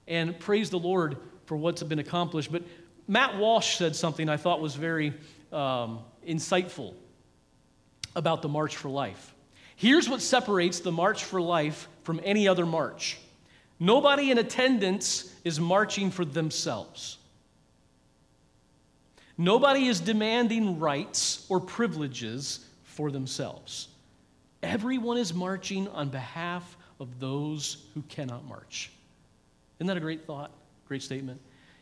And 0.07 0.37
praise 0.37 0.69
the 0.69 0.79
Lord 0.79 1.17
for 1.45 1.55
what's 1.55 1.81
been 1.83 1.99
accomplished. 1.99 2.51
But 2.51 2.63
Matt 3.07 3.37
Walsh 3.37 3.77
said 3.77 3.95
something 3.95 4.27
I 4.29 4.37
thought 4.37 4.59
was 4.59 4.75
very 4.75 5.13
um, 5.53 5.99
insightful 6.27 6.93
about 8.15 8.41
the 8.41 8.49
March 8.49 8.75
for 8.75 8.89
Life. 8.89 9.33
Here's 9.75 10.09
what 10.09 10.21
separates 10.21 10.79
the 10.79 10.91
March 10.91 11.23
for 11.23 11.41
Life 11.41 11.87
from 12.03 12.19
any 12.23 12.47
other 12.47 12.65
march 12.65 13.17
nobody 13.79 14.31
in 14.31 14.37
attendance 14.37 15.33
is 15.43 15.59
marching 15.59 16.11
for 16.11 16.25
themselves. 16.25 17.17
Nobody 19.37 19.87
is 19.87 19.99
demanding 19.99 20.79
rights 20.79 21.45
or 21.49 21.59
privileges 21.59 22.65
for 22.83 23.11
themselves. 23.11 23.89
Everyone 24.63 25.17
is 25.17 25.33
marching 25.33 25.87
on 25.89 26.09
behalf 26.09 26.77
of 26.99 27.19
those 27.19 27.85
who 27.93 28.01
cannot 28.03 28.45
march. 28.45 28.91
Isn't 29.79 29.87
that 29.87 29.97
a 29.97 30.01
great 30.01 30.25
thought? 30.25 30.51
Great 30.87 31.01
statement. 31.01 31.41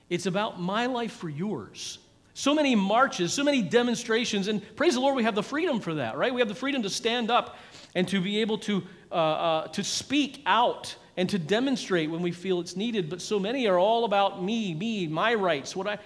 It's 0.10 0.26
about 0.26 0.60
my 0.60 0.88
life 0.88 1.14
for 1.14 1.30
yours. 1.30 2.00
So 2.34 2.56
many 2.56 2.74
marches, 2.74 3.32
so 3.32 3.44
many 3.44 3.62
demonstrations, 3.62 4.48
and 4.48 4.62
praise 4.76 4.96
the 4.96 5.00
Lord, 5.00 5.16
we 5.16 5.24
have 5.24 5.36
the 5.36 5.44
freedom 5.44 5.80
for 5.80 5.94
that, 5.96 6.18
right? 6.18 6.34
We 6.34 6.42
have 6.42 6.48
the 6.48 6.56
freedom 6.56 6.82
to 6.82 6.90
stand 6.90 7.30
up 7.30 7.58
and 7.94 8.08
to 8.08 8.20
be 8.20 8.42
able 8.42 8.58
to, 8.60 8.84
uh, 9.12 9.16
uh, 9.16 9.68
to 9.68 9.84
speak 9.84 10.42
out 10.48 10.96
and 11.16 11.30
to 11.30 11.40
demonstrate 11.40 12.10
when 12.10 12.22
we 12.22 12.32
feel 12.32 12.60
it's 12.60 12.76
needed. 12.76 13.10
But 13.10 13.22
so 13.22 13.40
many 13.40 13.68
are 13.68 13.78
all 13.78 14.06
about 14.06 14.44
me, 14.44 14.74
me, 14.74 15.08
my 15.08 15.34
rights, 15.34 15.76
what 15.76 15.88
I. 15.88 15.98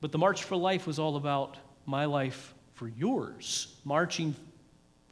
But 0.00 0.12
the 0.12 0.18
March 0.18 0.44
for 0.44 0.56
Life 0.56 0.86
was 0.86 0.98
all 0.98 1.16
about 1.16 1.56
my 1.86 2.04
life 2.04 2.54
for 2.74 2.88
yours, 2.88 3.76
marching 3.84 4.34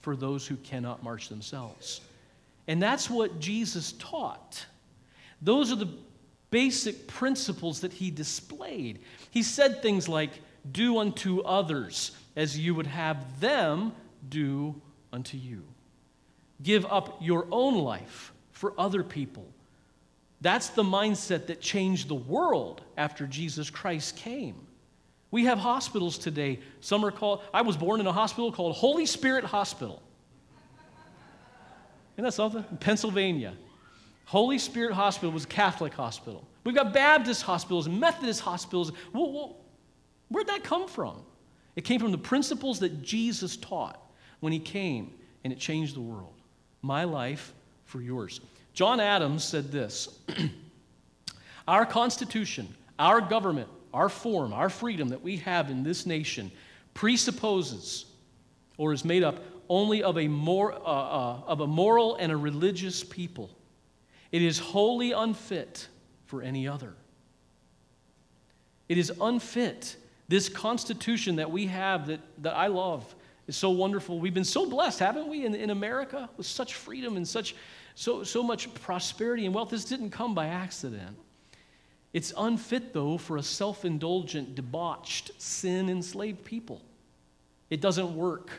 for 0.03 0.17
those 0.17 0.47
who 0.47 0.57
cannot 0.57 1.03
march 1.03 1.29
themselves. 1.29 2.03
And 2.69 2.83
that's 2.83 3.09
what 3.09 3.41
Jesus 3.41 3.93
taught. 3.93 4.67
Those 5.41 5.73
are 5.73 5.77
the 5.77 5.89
basic 6.51 7.07
principles 7.07 7.81
that 7.81 7.93
he 7.93 8.11
displayed. 8.11 9.01
He 9.31 9.43
said 9.43 9.81
things 9.81 10.09
like, 10.09 10.31
Do 10.73 10.99
unto 10.99 11.41
others 11.41 12.13
as 12.37 12.59
you 12.59 12.75
would 12.75 12.87
have 12.87 13.41
them 13.41 13.93
do 14.29 14.81
unto 15.13 15.37
you. 15.37 15.65
Give 16.63 16.85
up 16.87 17.19
your 17.21 17.47
own 17.51 17.79
life 17.79 18.34
for 18.55 18.73
other 18.79 19.03
people. 19.03 19.47
That's 20.41 20.69
the 20.71 20.83
mindset 20.83 21.47
that 21.47 21.61
changed 21.61 22.09
the 22.09 22.15
world 22.15 22.81
after 22.97 23.27
Jesus 23.27 23.69
Christ 23.71 24.17
came. 24.17 24.67
We 25.31 25.45
have 25.45 25.59
hospitals 25.59 26.17
today. 26.17 26.61
Some 26.81 27.05
are 27.05 27.11
called, 27.11 27.43
I 27.53 27.63
was 27.63 27.77
born 27.77 28.01
in 28.01 28.07
a 28.07 28.13
hospital 28.13 28.53
called 28.53 28.77
Holy 28.77 29.05
Spirit 29.05 29.45
Hospital. 29.45 30.01
Isn't 32.15 32.25
that 32.25 32.33
something? 32.33 32.65
In 32.71 32.77
Pennsylvania. 32.77 33.55
Holy 34.27 34.59
Spirit 34.59 34.95
Hospital 34.95 35.33
was 35.33 35.45
a 35.45 35.49
Catholic 35.49 35.93
hospital. 35.93 36.47
We've 36.63 36.75
got 36.75 36.95
Baptist 36.95 37.43
hospitals, 37.43 37.89
Methodist 37.89 38.41
hospitals. 38.41 38.93
Well, 39.13 39.33
well, 39.33 39.57
where'd 40.29 40.47
that 40.47 40.63
come 40.63 40.87
from? 40.87 41.23
It 41.75 41.85
came 41.85 42.01
from 42.01 42.13
the 42.13 42.19
principles 42.19 42.79
that 42.81 43.03
Jesus 43.03 43.57
taught 43.57 44.01
when 44.41 44.53
he 44.53 44.61
came, 44.61 45.13
and 45.43 45.53
it 45.53 45.59
changed 45.59 45.97
the 45.97 46.01
world. 46.01 46.35
My 46.81 47.05
life 47.05 47.53
for 47.95 48.03
yours. 48.03 48.41
John 48.73 48.99
Adams 48.99 49.45
said 49.45 49.71
this 49.71 50.19
Our 51.69 51.87
Constitution, 51.87 52.67
our 52.99 53.21
government, 53.21 53.69
our 53.93 54.09
form, 54.09 54.53
our 54.53 54.69
freedom 54.69 55.11
that 55.11 55.23
we 55.23 55.37
have 55.37 55.71
in 55.71 55.85
this 55.85 56.05
nation 56.05 56.51
presupposes 56.93 58.07
or 58.79 58.93
is 58.93 59.05
made 59.05 59.23
up 59.23 59.39
only 59.69 60.03
of 60.03 60.19
a, 60.19 60.27
more, 60.27 60.73
uh, 60.73 60.77
uh, 60.77 61.41
of 61.47 61.61
a 61.61 61.69
moral 61.69 62.17
and 62.17 62.33
a 62.33 62.37
religious 62.37 63.05
people. 63.05 63.49
It 64.33 64.43
is 64.43 64.59
wholly 64.59 65.13
unfit 65.13 65.87
for 66.27 66.43
any 66.43 66.67
other. 66.67 66.95
It 68.89 68.99
is 68.99 69.13
unfit. 69.21 69.95
This 70.27 70.49
Constitution 70.49 71.37
that 71.37 71.49
we 71.49 71.67
have 71.67 72.09
that, 72.09 72.19
that 72.39 72.57
I 72.57 72.67
love 72.67 73.15
is 73.47 73.57
so 73.57 73.71
wonderful. 73.71 74.19
We've 74.19 74.35
been 74.35 74.43
so 74.43 74.67
blessed, 74.67 74.99
haven't 74.99 75.29
we, 75.29 75.45
in, 75.45 75.55
in 75.55 75.71
America 75.71 76.29
with 76.37 76.47
such 76.47 76.75
freedom 76.75 77.17
and 77.17 77.27
such 77.27 77.55
so, 77.95 78.25
so 78.25 78.43
much 78.43 78.73
prosperity 78.75 79.47
and 79.47 79.55
wealth. 79.55 79.71
This 79.71 79.85
didn't 79.85 80.11
come 80.11 80.35
by 80.35 80.49
accident. 80.49 81.17
It's 82.13 82.33
unfit, 82.37 82.93
though, 82.93 83.19
for 83.19 83.37
a 83.37 83.43
self 83.43 83.85
indulgent, 83.85 84.55
debauched, 84.55 85.33
sin 85.41 85.89
enslaved 85.89 86.45
people. 86.45 86.83
It 87.71 87.81
doesn't 87.81 88.15
work. 88.15 88.51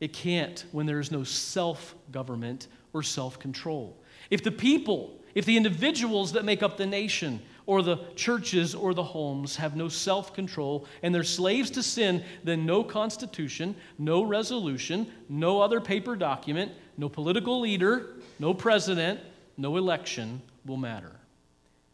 It 0.00 0.12
can't 0.12 0.64
when 0.72 0.86
there 0.86 1.00
is 1.00 1.10
no 1.10 1.24
self 1.24 1.94
government 2.10 2.68
or 2.92 3.02
self 3.02 3.38
control. 3.38 3.96
If 4.30 4.42
the 4.42 4.52
people, 4.52 5.20
if 5.34 5.44
the 5.44 5.56
individuals 5.56 6.32
that 6.32 6.44
make 6.44 6.62
up 6.62 6.76
the 6.76 6.86
nation, 6.86 7.40
or 7.66 7.82
the 7.82 7.98
churches 8.16 8.74
or 8.74 8.94
the 8.94 9.02
homes 9.02 9.56
have 9.56 9.76
no 9.76 9.88
self 9.88 10.34
control 10.34 10.86
and 11.02 11.14
they're 11.14 11.22
slaves 11.22 11.70
to 11.70 11.82
sin, 11.82 12.24
then 12.44 12.66
no 12.66 12.82
constitution, 12.82 13.74
no 13.98 14.22
resolution, 14.22 15.06
no 15.28 15.60
other 15.60 15.80
paper 15.80 16.16
document, 16.16 16.72
no 16.96 17.08
political 17.08 17.60
leader, 17.60 18.16
no 18.42 18.52
president, 18.52 19.20
no 19.56 19.76
election 19.76 20.42
will 20.66 20.76
matter 20.76 21.12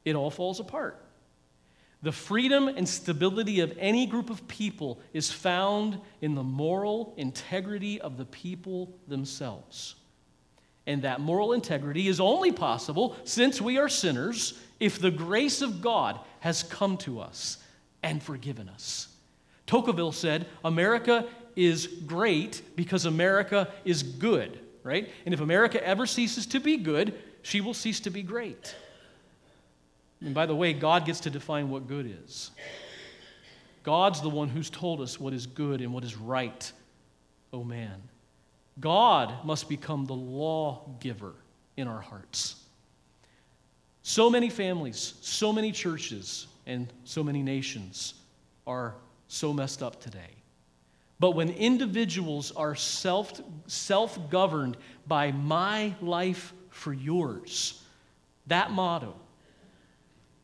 it 0.09 0.17
all 0.17 0.31
falls 0.31 0.59
apart. 0.59 1.05
The 2.01 2.13
freedom 2.13 2.69
and 2.69 2.89
stability 2.89 3.61
of 3.61 3.77
any 3.79 4.07
group 4.07 4.31
of 4.31 4.49
people 4.49 5.01
is 5.13 5.31
found 5.31 6.01
in 6.23 6.35
the 6.35 6.43
moral 6.43 7.13
integrity 7.19 8.01
of 8.01 8.17
the 8.17 8.25
people 8.25 8.97
themselves. 9.07 9.97
And 10.87 11.03
that 11.03 11.21
moral 11.21 11.53
integrity 11.53 12.09
is 12.09 12.21
only 12.21 12.53
possible 12.53 13.17
since 13.25 13.61
we 13.61 13.77
are 13.77 13.89
sinners 13.89 14.59
if 14.81 14.99
the 14.99 15.11
grace 15.11 15.61
of 15.61 15.83
God 15.83 16.19
has 16.41 16.63
come 16.63 16.97
to 16.99 17.21
us 17.21 17.59
and 18.03 18.23
forgiven 18.23 18.71
us. 18.71 19.09
Tocqueville 19.67 20.13
said, 20.13 20.47
America 20.65 21.27
is 21.55 21.87
great 22.07 22.63
because 22.77 23.05
America 23.05 23.69
is 23.85 24.03
good, 24.03 24.59
right? 24.89 25.09
And 25.27 25.35
if 25.35 25.41
America 25.41 25.87
ever 25.87 26.07
ceases 26.07 26.47
to 26.47 26.61
be 26.61 26.79
good, 26.79 27.15
she 27.43 27.61
will 27.61 27.75
cease 27.75 28.01
to 28.01 28.11
be 28.11 28.23
great. 28.23 28.75
And 30.23 30.35
by 30.35 30.47
the 30.47 30.57
way, 30.57 30.73
God 30.73 31.05
gets 31.05 31.21
to 31.21 31.31
define 31.31 31.69
what 31.69 31.87
good 31.87 32.19
is. 32.25 32.51
God's 33.83 34.23
the 34.23 34.31
one 34.31 34.49
who's 34.49 34.71
told 34.71 35.03
us 35.03 35.21
what 35.21 35.35
is 35.35 35.47
good 35.47 35.83
and 35.83 35.93
what 35.93 36.05
is 36.05 36.17
right, 36.17 36.73
oh 37.53 37.65
man. 37.65 38.03
God 38.81 39.45
must 39.45 39.69
become 39.69 40.07
the 40.07 40.15
lawgiver 40.15 41.35
in 41.77 41.87
our 41.87 42.01
hearts. 42.01 42.57
So 44.03 44.31
many 44.31 44.49
families, 44.49 45.15
so 45.21 45.53
many 45.53 45.71
churches, 45.71 46.47
and 46.67 46.91
so 47.05 47.23
many 47.23 47.43
nations 47.43 48.15
are 48.67 48.95
so 49.29 49.53
messed 49.53 49.83
up 49.83 50.01
today. 50.01 50.38
But 51.21 51.33
when 51.33 51.51
individuals 51.51 52.53
are 52.53 52.75
self 52.75 53.41
self 53.67 54.31
governed 54.31 54.77
by 55.07 55.33
my 55.33 55.95
life 56.01 56.53
for 56.71 56.93
yours, 56.93 57.83
that 58.47 58.71
motto, 58.71 59.15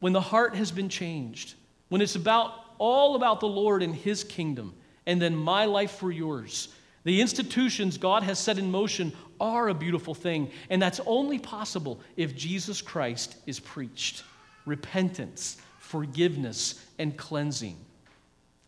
when 0.00 0.12
the 0.12 0.20
heart 0.20 0.56
has 0.56 0.72
been 0.72 0.88
changed, 0.88 1.54
when 1.88 2.00
it's 2.00 2.16
about 2.16 2.52
all 2.78 3.14
about 3.14 3.40
the 3.40 3.48
Lord 3.48 3.82
and 3.82 3.94
His 3.94 4.24
kingdom, 4.24 4.74
and 5.06 5.22
then 5.22 5.36
my 5.36 5.64
life 5.64 5.92
for 5.92 6.10
yours, 6.10 6.68
the 7.04 7.20
institutions 7.20 7.98
God 7.98 8.22
has 8.22 8.38
set 8.38 8.58
in 8.58 8.70
motion 8.70 9.12
are 9.38 9.68
a 9.68 9.74
beautiful 9.74 10.14
thing, 10.14 10.50
and 10.70 10.80
that's 10.80 11.00
only 11.06 11.38
possible 11.38 12.00
if 12.16 12.34
Jesus 12.34 12.80
Christ 12.80 13.36
is 13.46 13.60
preached. 13.60 14.24
Repentance, 14.66 15.58
forgiveness, 15.78 16.84
and 16.98 17.16
cleansing. 17.16 17.76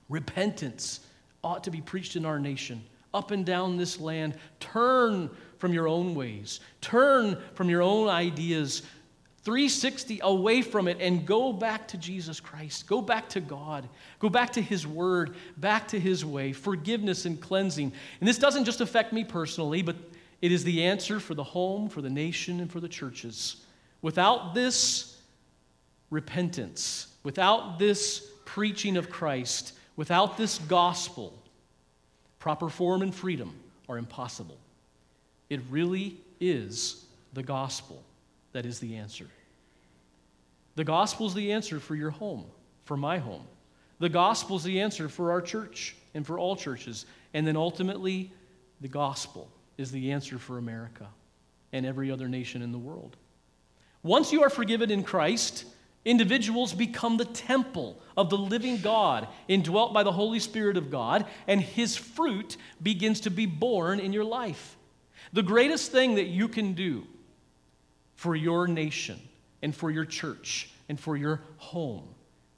Repentance 0.08 1.00
ought 1.42 1.64
to 1.64 1.70
be 1.70 1.80
preached 1.80 2.16
in 2.16 2.24
our 2.24 2.38
nation, 2.38 2.82
up 3.14 3.30
and 3.30 3.44
down 3.44 3.76
this 3.76 4.00
land. 4.00 4.34
Turn 4.60 5.30
from 5.58 5.72
your 5.72 5.88
own 5.88 6.14
ways, 6.14 6.60
turn 6.80 7.38
from 7.54 7.68
your 7.68 7.82
own 7.82 8.08
ideas. 8.08 8.82
360 9.42 10.18
away 10.24 10.60
from 10.60 10.88
it 10.88 11.00
and 11.00 11.24
go 11.24 11.52
back 11.52 11.86
to 11.86 11.96
Jesus 11.96 12.40
Christ. 12.40 12.88
Go 12.88 13.00
back 13.00 13.28
to 13.28 13.40
God. 13.40 13.88
Go 14.18 14.28
back 14.28 14.52
to 14.54 14.60
His 14.60 14.88
Word, 14.88 15.36
back 15.56 15.86
to 15.86 16.00
His 16.00 16.24
way, 16.24 16.52
forgiveness 16.52 17.26
and 17.26 17.40
cleansing. 17.40 17.92
And 18.18 18.28
this 18.28 18.38
doesn't 18.38 18.64
just 18.64 18.80
affect 18.80 19.12
me 19.12 19.22
personally, 19.22 19.82
but 19.82 19.94
it 20.42 20.50
is 20.50 20.64
the 20.64 20.82
answer 20.82 21.20
for 21.20 21.34
the 21.34 21.44
home, 21.44 21.88
for 21.88 22.02
the 22.02 22.10
nation, 22.10 22.58
and 22.58 22.70
for 22.70 22.80
the 22.80 22.88
churches. 22.88 23.64
Without 24.02 24.52
this 24.52 25.16
repentance, 26.10 27.08
without 27.22 27.78
this 27.78 28.28
preaching 28.46 28.96
of 28.96 29.10
Christ, 29.10 29.74
without 29.96 30.36
this 30.36 30.58
gospel, 30.58 31.32
proper 32.38 32.68
form 32.68 33.02
and 33.02 33.14
freedom 33.14 33.54
are 33.88 33.98
impossible. 33.98 34.58
It 35.48 35.60
really 35.70 36.16
is 36.40 37.04
the 37.32 37.42
gospel 37.42 38.02
that 38.52 38.66
is 38.66 38.78
the 38.78 38.96
answer. 38.96 39.26
The 40.74 40.84
gospel 40.84 41.26
is 41.26 41.34
the 41.34 41.52
answer 41.52 41.80
for 41.80 41.94
your 41.94 42.10
home, 42.10 42.44
for 42.84 42.96
my 42.96 43.18
home. 43.18 43.44
The 43.98 44.08
gospel 44.08 44.56
is 44.56 44.64
the 44.64 44.80
answer 44.80 45.08
for 45.08 45.30
our 45.30 45.40
church 45.40 45.96
and 46.14 46.26
for 46.26 46.38
all 46.38 46.56
churches. 46.56 47.06
And 47.32 47.46
then 47.46 47.56
ultimately, 47.56 48.30
the 48.80 48.88
gospel 48.88 49.48
is 49.78 49.90
the 49.90 50.12
answer 50.12 50.38
for 50.38 50.58
America 50.58 51.06
and 51.72 51.86
every 51.86 52.10
other 52.10 52.28
nation 52.28 52.62
in 52.62 52.72
the 52.72 52.78
world. 52.78 53.16
Once 54.02 54.32
you 54.32 54.42
are 54.42 54.50
forgiven 54.50 54.90
in 54.90 55.02
Christ, 55.02 55.64
individuals 56.06 56.72
become 56.72 57.18
the 57.18 57.26
temple 57.26 58.00
of 58.16 58.30
the 58.30 58.38
living 58.38 58.80
God, 58.80 59.28
indwelt 59.48 59.92
by 59.92 60.04
the 60.04 60.12
Holy 60.12 60.38
Spirit 60.38 60.78
of 60.78 60.90
God, 60.90 61.26
and 61.46 61.60
his 61.60 61.96
fruit 61.96 62.56
begins 62.82 63.20
to 63.20 63.30
be 63.30 63.44
borne 63.44 64.00
in 64.00 64.14
your 64.14 64.24
life. 64.24 64.76
The 65.34 65.42
greatest 65.42 65.92
thing 65.92 66.14
that 66.14 66.28
you 66.28 66.48
can 66.48 66.72
do 66.72 67.06
for 68.14 68.34
your 68.34 68.66
nation 68.66 69.20
and 69.60 69.74
for 69.74 69.90
your 69.90 70.04
church 70.04 70.70
and 70.88 70.98
for 70.98 71.16
your 71.16 71.42
home 71.58 72.08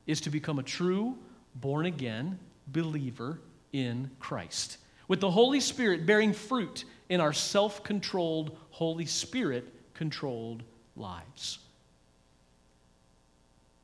is 0.06 0.20
to 0.20 0.30
become 0.30 0.58
a 0.58 0.62
true, 0.62 1.16
born 1.56 1.86
again 1.86 2.38
believer 2.68 3.40
in 3.72 4.10
Christ. 4.20 4.76
With 5.08 5.20
the 5.20 5.30
Holy 5.30 5.60
Spirit 5.60 6.06
bearing 6.06 6.34
fruit 6.34 6.84
in 7.08 7.20
our 7.20 7.32
self 7.32 7.82
controlled, 7.82 8.56
Holy 8.70 9.06
Spirit 9.06 9.72
controlled 9.94 10.62
lives. 10.96 11.58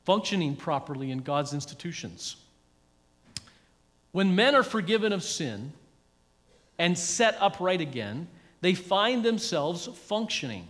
Functioning 0.04 0.56
properly 0.56 1.10
in 1.10 1.18
God's 1.18 1.54
institutions. 1.54 2.36
When 4.12 4.36
men 4.36 4.54
are 4.54 4.62
forgiven 4.62 5.12
of 5.12 5.22
sin 5.22 5.72
and 6.78 6.96
set 6.96 7.36
upright 7.40 7.80
again, 7.80 8.28
they 8.60 8.74
find 8.74 9.24
themselves 9.24 9.86
functioning 9.86 10.68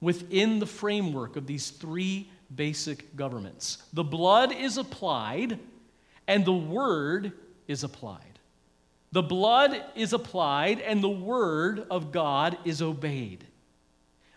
within 0.00 0.58
the 0.58 0.66
framework 0.66 1.36
of 1.36 1.46
these 1.46 1.70
three 1.70 2.30
basic 2.54 3.16
governments. 3.16 3.82
The 3.92 4.04
blood 4.04 4.52
is 4.52 4.78
applied, 4.78 5.58
and 6.28 6.44
the 6.44 6.52
word 6.52 7.32
is 7.66 7.82
applied. 7.82 8.38
The 9.12 9.22
blood 9.22 9.82
is 9.94 10.12
applied, 10.12 10.80
and 10.80 11.02
the 11.02 11.08
word 11.08 11.86
of 11.90 12.12
God 12.12 12.58
is 12.64 12.82
obeyed. 12.82 13.44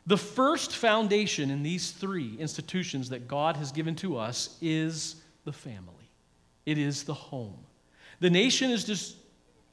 The 0.10 0.17
first 0.17 0.76
foundation 0.76 1.52
in 1.52 1.62
these 1.62 1.91
three 1.91 2.36
institutions 2.39 3.10
that 3.10 3.28
God 3.28 3.56
has 3.58 3.72
given 3.72 3.95
to 3.98 4.17
us 4.17 4.58
is 4.60 5.17
the 5.45 5.54
family, 5.54 6.10
it 6.65 6.80
is 6.80 7.04
the 7.04 7.13
home. 7.13 7.60
The 8.19 8.32
nation 8.32 8.72
is, 8.72 8.86
just, 8.86 9.17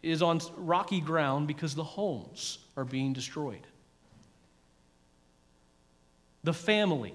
is 0.03 0.21
on 0.21 0.43
rocky 0.59 1.01
ground 1.01 1.49
because 1.49 1.75
the 1.75 1.83
homes 1.83 2.59
are 2.77 2.85
being 2.85 3.15
destroyed. 3.15 3.67
The 6.45 6.53
family, 6.53 7.15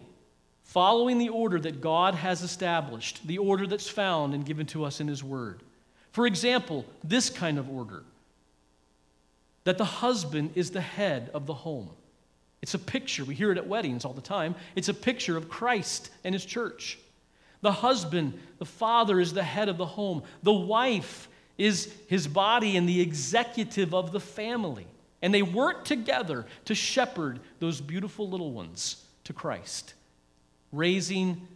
following 0.64 1.20
the 1.20 1.30
order 1.30 1.60
that 1.60 1.80
God 1.80 2.16
has 2.16 2.42
established, 2.42 3.28
the 3.28 3.38
order 3.38 3.68
that's 3.68 3.88
found 3.88 4.34
and 4.34 4.44
given 4.44 4.66
to 4.68 4.84
us 4.84 5.00
in 5.00 5.08
His 5.08 5.24
Word. 5.24 5.62
For 6.12 6.26
example, 6.26 6.88
this 7.04 7.30
kind 7.30 7.60
of 7.60 7.70
order 7.70 8.02
that 9.64 9.78
the 9.78 9.86
husband 9.86 10.54
is 10.56 10.72
the 10.72 10.82
head 10.82 11.30
of 11.36 11.46
the 11.46 11.54
home. 11.54 11.92
It's 12.62 12.74
a 12.74 12.80
picture, 12.80 13.26
we 13.26 13.36
hear 13.36 13.52
it 13.52 13.58
at 13.58 13.68
weddings 13.68 14.06
all 14.06 14.14
the 14.14 14.22
time. 14.22 14.56
It's 14.76 14.90
a 14.90 14.94
picture 14.94 15.36
of 15.36 15.50
Christ 15.50 16.12
and 16.24 16.36
his 16.36 16.46
church. 16.46 17.00
The 17.62 17.72
husband, 17.72 18.40
the 18.60 18.66
father, 18.66 19.20
is 19.20 19.34
the 19.34 19.44
head 19.44 19.70
of 19.70 19.78
the 19.78 19.86
home. 19.86 20.24
The 20.44 20.54
wife 20.54 21.28
is 21.58 21.94
his 22.08 22.28
body 22.28 22.78
and 22.78 22.88
the 22.88 23.02
executive 23.02 23.94
of 23.94 24.12
the 24.12 24.20
family. 24.20 24.88
And 25.22 25.34
they 25.34 25.44
work 25.44 25.86
together 25.86 26.46
to 26.66 26.76
shepherd 26.76 27.40
those 27.60 27.80
beautiful 27.80 28.28
little 28.28 28.52
ones 28.52 29.06
to 29.26 29.34
Christ, 29.34 29.94
raising 30.72 31.48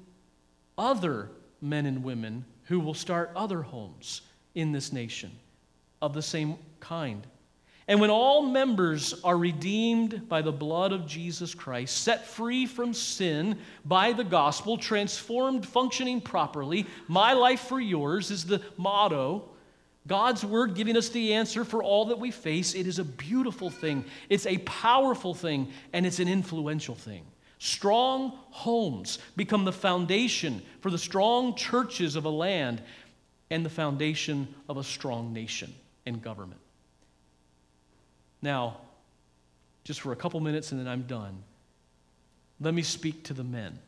other 0.78 1.30
men 1.62 1.86
and 1.86 2.04
women 2.04 2.46
who 2.66 2.80
will 2.80 2.94
start 2.94 3.32
other 3.36 3.62
homes 3.64 4.22
in 4.54 4.72
this 4.72 4.94
nation 4.94 5.32
of 6.02 6.14
the 6.14 6.22
same 6.22 6.58
kind. 6.80 7.26
And 7.88 8.02
when 8.02 8.10
all 8.10 8.42
members 8.42 9.14
are 9.24 9.38
redeemed 9.38 10.28
by 10.28 10.42
the 10.42 10.52
blood 10.52 10.92
of 10.92 11.06
Jesus 11.06 11.54
Christ, 11.54 11.98
set 12.02 12.26
free 12.26 12.66
from 12.66 12.96
sin 12.96 13.60
by 13.86 14.12
the 14.12 14.24
gospel, 14.24 14.78
transformed, 14.78 15.68
functioning 15.68 16.20
properly, 16.20 16.88
my 17.08 17.34
life 17.34 17.62
for 17.62 17.80
yours 17.80 18.32
is 18.32 18.44
the 18.46 18.62
motto. 18.78 19.50
God's 20.08 20.44
word 20.44 20.74
giving 20.74 20.98
us 20.98 21.10
the 21.10 21.34
answer 21.34 21.64
for 21.64 21.84
all 21.84 22.06
that 22.06 22.20
we 22.20 22.32
face. 22.32 22.74
It 22.74 22.88
is 22.88 22.98
a 22.98 23.04
beautiful 23.04 23.70
thing, 23.70 24.06
it's 24.30 24.48
a 24.48 24.58
powerful 24.60 25.36
thing, 25.36 25.72
and 25.94 26.08
it's 26.08 26.20
an 26.20 26.28
influential 26.28 26.96
thing. 26.96 27.24
Strong 27.60 28.38
homes 28.50 29.20
become 29.36 29.64
the 29.64 29.72
foundation 29.72 30.62
for 30.82 30.90
the 30.90 30.98
strong 30.98 31.56
churches 31.56 32.16
of 32.16 32.26
a 32.26 32.30
land 32.30 32.82
and 33.52 33.64
the 33.64 33.70
foundation 33.70 34.48
of 34.68 34.78
a 34.78 34.84
strong 34.84 35.34
nation 35.34 35.74
and 36.06 36.22
government. 36.22 36.60
Now, 38.42 38.78
just 39.84 40.02
for 40.02 40.12
a 40.12 40.16
couple 40.16 40.40
minutes 40.40 40.72
and 40.72 40.80
then 40.80 40.88
I'm 40.88 41.04
done, 41.04 41.44
let 42.60 42.74
me 42.74 42.82
speak 42.82 43.24
to 43.24 43.34
the 43.34 43.44
men. 43.44 43.80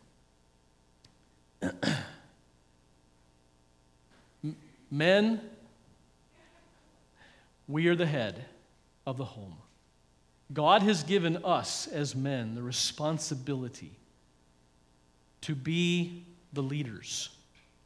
men, 4.92 5.42
we 7.68 7.88
are 7.88 7.96
the 7.96 8.06
head 8.06 8.46
of 9.06 9.18
the 9.18 9.26
home. 9.26 9.56
God 10.54 10.82
has 10.84 11.04
given 11.04 11.44
us 11.44 11.88
as 11.88 12.16
men 12.16 12.56
the 12.56 12.64
responsibility 12.64 13.92
to 15.42 15.56
be 15.56 16.26
the 16.54 16.64
leaders 16.64 17.30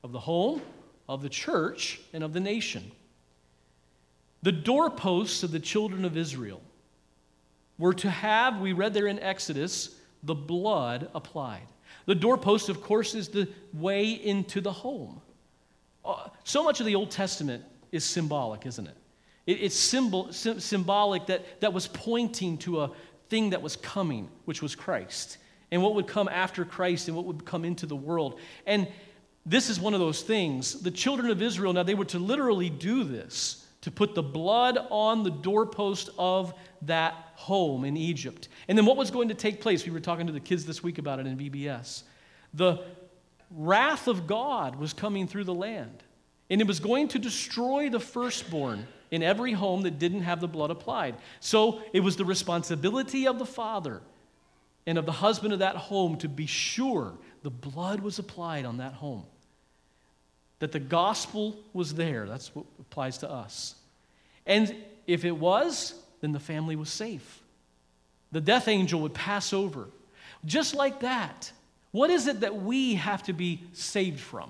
of 0.03 0.11
the 0.11 0.19
home 0.19 0.61
of 1.09 1.21
the 1.21 1.29
church 1.29 1.99
and 2.13 2.23
of 2.23 2.33
the 2.33 2.39
nation. 2.39 2.91
The 4.43 4.51
doorposts 4.51 5.43
of 5.43 5.51
the 5.51 5.59
children 5.59 6.05
of 6.05 6.17
Israel 6.17 6.61
were 7.77 7.93
to 7.95 8.09
have, 8.09 8.59
we 8.59 8.73
read 8.73 8.93
there 8.93 9.07
in 9.07 9.19
Exodus, 9.19 9.95
the 10.23 10.35
blood 10.35 11.09
applied. 11.13 11.67
The 12.05 12.15
doorpost, 12.15 12.69
of 12.69 12.81
course, 12.81 13.15
is 13.15 13.29
the 13.29 13.47
way 13.73 14.11
into 14.11 14.61
the 14.61 14.71
home. 14.71 15.21
Uh, 16.03 16.29
so 16.43 16.63
much 16.63 16.79
of 16.79 16.85
the 16.85 16.95
Old 16.95 17.11
Testament 17.11 17.63
is 17.91 18.03
symbolic, 18.03 18.65
isn't 18.65 18.87
it? 18.87 18.97
It's 19.47 19.75
symbol, 19.75 20.31
symbolic 20.31 21.25
that, 21.27 21.61
that 21.61 21.73
was 21.73 21.87
pointing 21.87 22.57
to 22.59 22.81
a 22.81 22.91
thing 23.29 23.49
that 23.51 23.61
was 23.61 23.75
coming, 23.75 24.29
which 24.45 24.61
was 24.61 24.75
Christ, 24.75 25.37
and 25.71 25.81
what 25.81 25.95
would 25.95 26.07
come 26.07 26.27
after 26.29 26.63
Christ 26.63 27.07
and 27.07 27.17
what 27.17 27.25
would 27.25 27.45
come 27.45 27.65
into 27.65 27.85
the 27.85 27.95
world. 27.95 28.39
And 28.67 28.87
this 29.45 29.69
is 29.69 29.79
one 29.79 29.93
of 29.93 29.99
those 29.99 30.21
things. 30.21 30.81
The 30.81 30.91
children 30.91 31.31
of 31.31 31.41
Israel, 31.41 31.73
now 31.73 31.83
they 31.83 31.95
were 31.95 32.05
to 32.05 32.19
literally 32.19 32.69
do 32.69 33.03
this, 33.03 33.60
to 33.81 33.91
put 33.91 34.15
the 34.15 34.23
blood 34.23 34.77
on 34.89 35.23
the 35.23 35.31
doorpost 35.31 36.09
of 36.17 36.53
that 36.83 37.13
home 37.35 37.83
in 37.83 37.97
Egypt. 37.97 38.47
And 38.67 38.77
then 38.77 38.85
what 38.85 38.97
was 38.97 39.11
going 39.11 39.29
to 39.29 39.33
take 39.33 39.59
place? 39.59 39.85
We 39.85 39.91
were 39.91 39.99
talking 39.99 40.27
to 40.27 40.33
the 40.33 40.39
kids 40.39 40.65
this 40.65 40.83
week 40.83 40.97
about 40.99 41.19
it 41.19 41.27
in 41.27 41.37
VBS. 41.37 42.03
The 42.53 42.83
wrath 43.49 44.07
of 44.07 44.27
God 44.27 44.75
was 44.75 44.93
coming 44.93 45.27
through 45.27 45.45
the 45.45 45.53
land, 45.53 46.03
and 46.49 46.61
it 46.61 46.67
was 46.67 46.79
going 46.79 47.07
to 47.09 47.19
destroy 47.19 47.89
the 47.89 47.99
firstborn 47.99 48.87
in 49.09 49.23
every 49.23 49.51
home 49.51 49.81
that 49.81 49.99
didn't 49.99 50.21
have 50.21 50.39
the 50.39 50.47
blood 50.47 50.71
applied. 50.71 51.15
So 51.39 51.81
it 51.91 51.99
was 51.99 52.15
the 52.15 52.25
responsibility 52.25 53.27
of 53.27 53.39
the 53.39 53.45
father 53.45 54.01
and 54.85 54.97
of 54.97 55.05
the 55.05 55.11
husband 55.11 55.53
of 55.53 55.59
that 55.59 55.75
home 55.75 56.17
to 56.17 56.29
be 56.29 56.45
sure 56.45 57.17
the 57.43 57.49
blood 57.49 57.99
was 57.99 58.19
applied 58.19 58.65
on 58.65 58.77
that 58.77 58.93
home. 58.93 59.25
That 60.61 60.71
the 60.71 60.79
gospel 60.79 61.59
was 61.73 61.93
there. 61.93 62.27
That's 62.27 62.55
what 62.55 62.65
applies 62.79 63.17
to 63.19 63.29
us. 63.29 63.75
And 64.45 64.75
if 65.07 65.25
it 65.25 65.31
was, 65.31 65.93
then 66.21 66.31
the 66.31 66.39
family 66.39 66.75
was 66.75 66.89
safe. 66.89 67.41
The 68.31 68.41
death 68.41 68.67
angel 68.67 69.01
would 69.01 69.13
pass 69.13 69.53
over. 69.53 69.89
Just 70.45 70.75
like 70.75 71.01
that. 71.01 71.51
What 71.91 72.09
is 72.09 72.27
it 72.27 72.39
that 72.39 72.61
we 72.61 72.95
have 72.95 73.23
to 73.23 73.33
be 73.33 73.61
saved 73.73 74.19
from? 74.19 74.49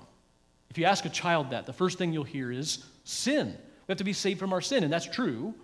If 0.70 0.78
you 0.78 0.84
ask 0.84 1.04
a 1.04 1.10
child 1.10 1.50
that, 1.50 1.66
the 1.66 1.72
first 1.72 1.98
thing 1.98 2.12
you'll 2.12 2.24
hear 2.24 2.52
is 2.52 2.84
sin. 3.04 3.48
We 3.48 3.92
have 3.92 3.98
to 3.98 4.04
be 4.04 4.12
saved 4.12 4.38
from 4.38 4.52
our 4.52 4.60
sin, 4.60 4.84
and 4.84 4.92
that's 4.92 5.06
true, 5.06 5.54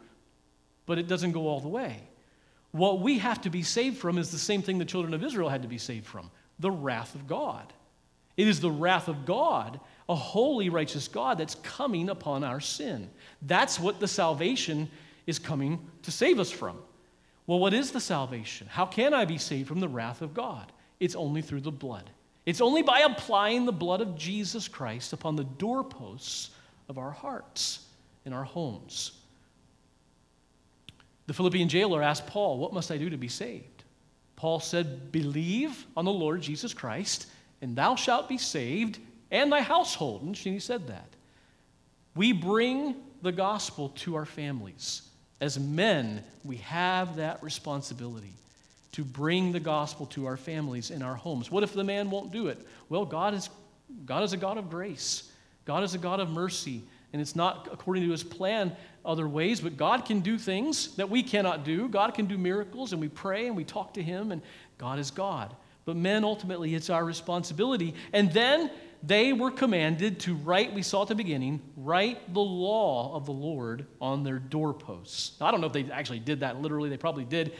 but 0.87 0.99
it 0.99 1.09
doesn't 1.09 1.33
go 1.33 1.47
all 1.47 1.61
the 1.61 1.69
way. 1.69 2.01
What 2.73 3.01
we 3.01 3.19
have 3.19 3.41
to 3.43 3.51
be 3.51 3.63
saved 3.63 3.99
from 3.99 4.19
is 4.19 4.31
the 4.31 4.39
same 4.39 4.63
thing 4.63 4.79
the 4.79 4.85
children 4.85 5.15
of 5.15 5.23
Israel 5.23 5.49
had 5.49 5.63
to 5.63 5.69
be 5.69 5.79
saved 5.79 6.07
from 6.07 6.31
the 6.59 6.71
wrath 6.71 7.15
of 7.15 7.27
God. 7.27 7.73
It 8.37 8.49
is 8.49 8.61
the 8.61 8.71
wrath 8.71 9.09
of 9.09 9.25
God, 9.25 9.81
a 10.09 10.15
holy, 10.15 10.69
righteous 10.71 11.09
God, 11.09 11.39
that's 11.39 11.57
coming 11.57 12.09
upon 12.09 12.43
our 12.45 12.61
sin. 12.61 13.11
That's 13.43 13.79
what 13.79 14.01
the 14.01 14.09
salvation 14.09 14.91
is 15.27 15.39
coming 15.39 15.87
to 16.03 16.11
save 16.11 16.39
us 16.39 16.51
from. 16.51 16.79
Well, 17.47 17.59
what 17.59 17.75
is 17.75 17.93
the 17.93 18.01
salvation? 18.01 18.67
How 18.71 18.87
can 18.87 19.13
I 19.13 19.25
be 19.25 19.39
saved 19.39 19.69
from 19.69 19.81
the 19.81 19.89
wrath 19.89 20.23
of 20.23 20.35
God? 20.35 20.73
It's 21.01 21.15
only 21.15 21.43
through 21.43 21.61
the 21.61 21.71
blood. 21.71 22.11
It's 22.47 22.61
only 22.61 22.83
by 22.83 23.01
applying 23.01 23.67
the 23.67 23.73
blood 23.73 24.01
of 24.01 24.17
Jesus 24.17 24.69
Christ 24.69 25.13
upon 25.13 25.37
the 25.37 25.45
doorposts 25.45 26.51
of 26.89 26.97
our 26.97 27.11
hearts 27.11 27.85
in 28.25 28.33
our 28.33 28.45
homes. 28.45 29.13
The 31.27 31.35
Philippian 31.35 31.69
jailer 31.69 32.03
asked 32.03 32.27
Paul, 32.27 32.57
What 32.57 32.73
must 32.73 32.91
I 32.91 32.97
do 32.97 33.11
to 33.11 33.19
be 33.19 33.29
saved? 33.29 33.85
Paul 34.37 34.61
said, 34.61 35.13
Believe 35.13 35.87
on 35.97 36.07
the 36.07 36.13
Lord 36.13 36.41
Jesus 36.41 36.73
Christ, 36.73 37.27
and 37.61 37.77
thou 37.77 37.97
shalt 37.97 38.29
be 38.29 38.39
saved, 38.39 38.99
and 39.31 39.53
thy 39.53 39.61
household. 39.61 40.23
And 40.23 40.37
she 40.37 40.59
said 40.59 40.89
that. 40.89 41.09
We 42.15 42.33
bring 42.33 42.97
the 43.23 43.33
gospel 43.33 43.91
to 43.97 44.17
our 44.17 44.27
families. 44.27 45.03
As 45.41 45.59
men, 45.59 46.25
we 46.45 46.57
have 46.57 47.17
that 47.17 47.43
responsibility 47.43 48.35
to 48.93 49.05
bring 49.05 49.53
the 49.53 49.61
gospel 49.61 50.07
to 50.07 50.27
our 50.27 50.37
families 50.37 50.91
in 50.91 51.03
our 51.03 51.15
homes. 51.15 51.51
What 51.51 51.63
if 51.63 51.73
the 51.73 51.85
man 51.85 52.11
won't 52.11 52.33
do 52.33 52.49
it? 52.49 52.59
Well, 52.89 53.05
God 53.05 53.35
is, 53.35 53.49
God 54.05 54.25
is 54.25 54.33
a 54.33 54.37
God 54.37 54.59
of 54.59 54.71
grace, 54.71 55.31
God 55.65 55.85
is 55.85 55.95
a 55.95 55.99
God 55.99 56.21
of 56.21 56.31
mercy. 56.31 56.83
And 57.13 57.23
it's 57.23 57.35
not 57.35 57.69
according 57.73 58.03
to 58.03 58.11
his 58.11 58.23
plan 58.23 58.77
other 59.03 59.27
ways, 59.27 59.61
but 59.63 59.79
God 59.79 60.05
can 60.05 60.21
do 60.21 60.37
things 60.37 60.95
that 60.97 61.09
we 61.09 61.23
cannot 61.23 61.65
do. 61.65 61.89
God 61.89 62.15
can 62.15 62.27
do 62.27 62.37
miracles, 62.37 62.93
and 62.93 63.01
we 63.01 63.09
pray 63.09 63.47
and 63.47 63.57
we 63.57 63.65
talk 63.65 63.95
to 63.95 64.03
him, 64.03 64.31
and 64.31 64.43
God 64.77 64.99
is 64.99 65.11
God. 65.11 65.55
But 65.87 65.97
men, 65.97 66.23
ultimately, 66.23 66.75
it's 66.75 66.91
our 66.91 67.03
responsibility. 67.03 67.95
And 68.13 68.31
then 68.31 68.71
they 69.03 69.33
were 69.33 69.51
commanded 69.51 70.19
to 70.21 70.35
write, 70.35 70.73
we 70.75 70.83
saw 70.83 71.03
at 71.03 71.09
the 71.09 71.15
beginning, 71.15 71.61
write 71.77 72.33
the 72.35 72.41
law 72.41 73.15
of 73.15 73.27
the 73.27 73.33
Lord 73.33 73.87
on 74.01 74.25
their 74.25 74.39
doorposts. 74.39 75.39
Now, 75.41 75.47
I 75.47 75.51
don't 75.51 75.61
know 75.61 75.69
if 75.69 75.73
they 75.73 75.91
actually 75.91 76.19
did 76.19 76.41
that 76.41 76.61
literally, 76.61 76.89
they 76.89 76.97
probably 76.97 77.25
did, 77.25 77.53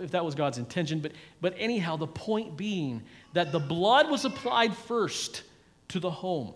if 0.00 0.10
that 0.10 0.24
was 0.24 0.34
God's 0.34 0.58
intention. 0.58 1.00
But, 1.00 1.12
but 1.40 1.54
anyhow, 1.58 1.96
the 1.96 2.06
point 2.06 2.56
being 2.56 3.02
that 3.34 3.52
the 3.52 3.60
blood 3.60 4.10
was 4.10 4.24
applied 4.24 4.76
first 4.76 5.44
to 5.88 6.00
the 6.00 6.10
home. 6.10 6.54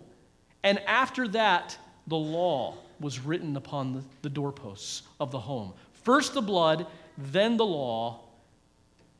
And 0.63 0.79
after 0.79 1.27
that, 1.29 1.77
the 2.07 2.17
law 2.17 2.75
was 2.99 3.19
written 3.19 3.55
upon 3.55 3.93
the, 3.93 4.03
the 4.21 4.29
doorposts 4.29 5.03
of 5.19 5.31
the 5.31 5.39
home. 5.39 5.73
First 6.03 6.33
the 6.33 6.41
blood, 6.41 6.87
then 7.17 7.57
the 7.57 7.65
law. 7.65 8.21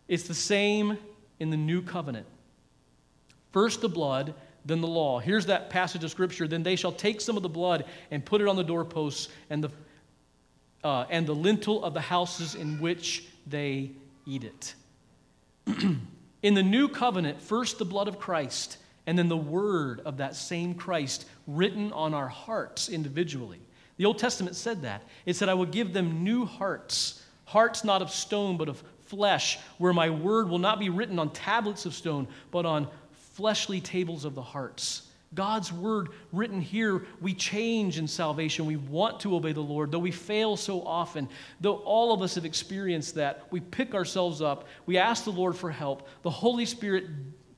It's 0.08 0.24
the 0.24 0.34
same 0.34 0.98
in 1.40 1.50
the 1.50 1.58
new 1.58 1.82
covenant. 1.82 2.28
First 3.52 3.82
the 3.82 3.90
blood, 3.90 4.34
then 4.66 4.82
the 4.82 4.88
law. 4.88 5.20
Here's 5.20 5.46
that 5.46 5.70
passage 5.70 6.04
of 6.04 6.12
scripture. 6.12 6.48
Then 6.48 6.64
they 6.64 6.76
shall 6.76 6.92
take 6.92 7.22
some 7.22 7.38
of 7.38 7.44
the 7.44 7.50
blood 7.50 7.86
and 8.10 8.26
put 8.26 8.42
it 8.42 8.48
on 8.48 8.56
the 8.56 8.64
doorposts 8.64 9.30
and 9.50 9.64
the, 9.64 9.72
uh, 10.84 11.06
and 11.10 11.28
the 11.28 11.36
lintel 11.36 11.84
of 11.84 11.94
the 11.94 12.02
houses 12.02 12.56
in 12.56 12.80
which 12.82 13.28
they 13.46 13.92
eat 14.26 14.44
it. 14.44 14.76
in 16.42 16.54
the 16.54 16.64
new 16.64 16.90
covenant, 16.90 17.42
first 17.42 17.78
the 17.78 17.86
blood 17.86 18.08
of 18.08 18.20
Christ, 18.20 18.78
and 19.06 19.18
then 19.18 19.28
the 19.28 19.38
word 19.38 20.02
of 20.04 20.18
that 20.18 20.36
same 20.36 20.74
Christ 20.74 21.26
written 21.46 21.92
on 21.94 22.16
our 22.16 22.28
hearts 22.28 22.90
individually. 22.90 23.60
The 23.98 24.06
Old 24.06 24.18
Testament 24.18 24.56
said 24.56 24.82
that. 24.82 25.04
It 25.26 25.36
said, 25.36 25.48
I 25.48 25.54
will 25.54 25.66
give 25.66 25.94
them 25.94 26.24
new 26.24 26.46
hearts, 26.46 27.24
hearts 27.46 27.84
not 27.84 28.02
of 28.02 28.10
stone, 28.10 28.58
but 28.58 28.68
of 28.68 28.84
flesh, 29.06 29.60
where 29.78 29.94
my 29.94 30.10
word 30.10 30.50
will 30.50 30.60
not 30.60 30.80
be 30.80 30.90
written 30.90 31.20
on 31.20 31.30
tablets 31.32 31.86
of 31.86 31.94
stone, 31.94 32.28
but 32.52 32.66
on 32.66 32.88
fleshly 33.36 33.82
tables 33.82 34.24
of 34.24 34.34
the 34.34 34.42
hearts. 34.42 35.10
God's 35.34 35.74
word 35.74 36.10
written 36.32 36.62
here, 36.62 37.06
we 37.20 37.34
change 37.34 38.00
in 38.00 38.08
salvation. 38.08 38.66
We 38.66 38.78
want 38.78 39.20
to 39.22 39.36
obey 39.36 39.52
the 39.52 39.62
Lord, 39.62 39.92
though 39.92 40.00
we 40.00 40.12
fail 40.12 40.56
so 40.56 40.82
often. 40.82 41.28
Though 41.60 41.78
all 41.80 42.14
of 42.14 42.22
us 42.22 42.36
have 42.36 42.46
experienced 42.46 43.16
that, 43.16 43.44
we 43.52 43.60
pick 43.60 43.94
ourselves 43.94 44.42
up. 44.42 44.68
We 44.86 44.98
ask 44.98 45.26
the 45.26 45.32
Lord 45.32 45.58
for 45.58 45.70
help. 45.70 46.08
The 46.22 46.30
Holy 46.30 46.66
Spirit 46.66 47.06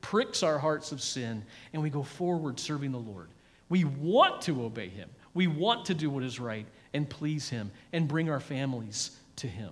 pricks 0.01 0.41
our 0.41 0.57
hearts 0.57 0.91
of 0.91 1.01
sin, 1.01 1.43
and 1.73 1.83
we 1.83 1.91
go 1.91 2.01
forward 2.01 2.59
serving 2.59 2.91
the 2.91 2.97
Lord. 2.97 3.29
We 3.69 3.83
want 3.83 4.41
to 4.43 4.63
obey 4.63 4.89
Him. 4.89 5.09
We 5.35 5.45
want 5.45 5.85
to 5.85 5.93
do 5.93 6.09
what 6.09 6.23
is 6.23 6.39
right 6.39 6.65
and 6.93 7.07
please 7.07 7.49
Him 7.49 7.71
and 7.93 8.07
bring 8.07 8.29
our 8.29 8.39
families 8.39 9.17
to 9.35 9.47
Him. 9.47 9.71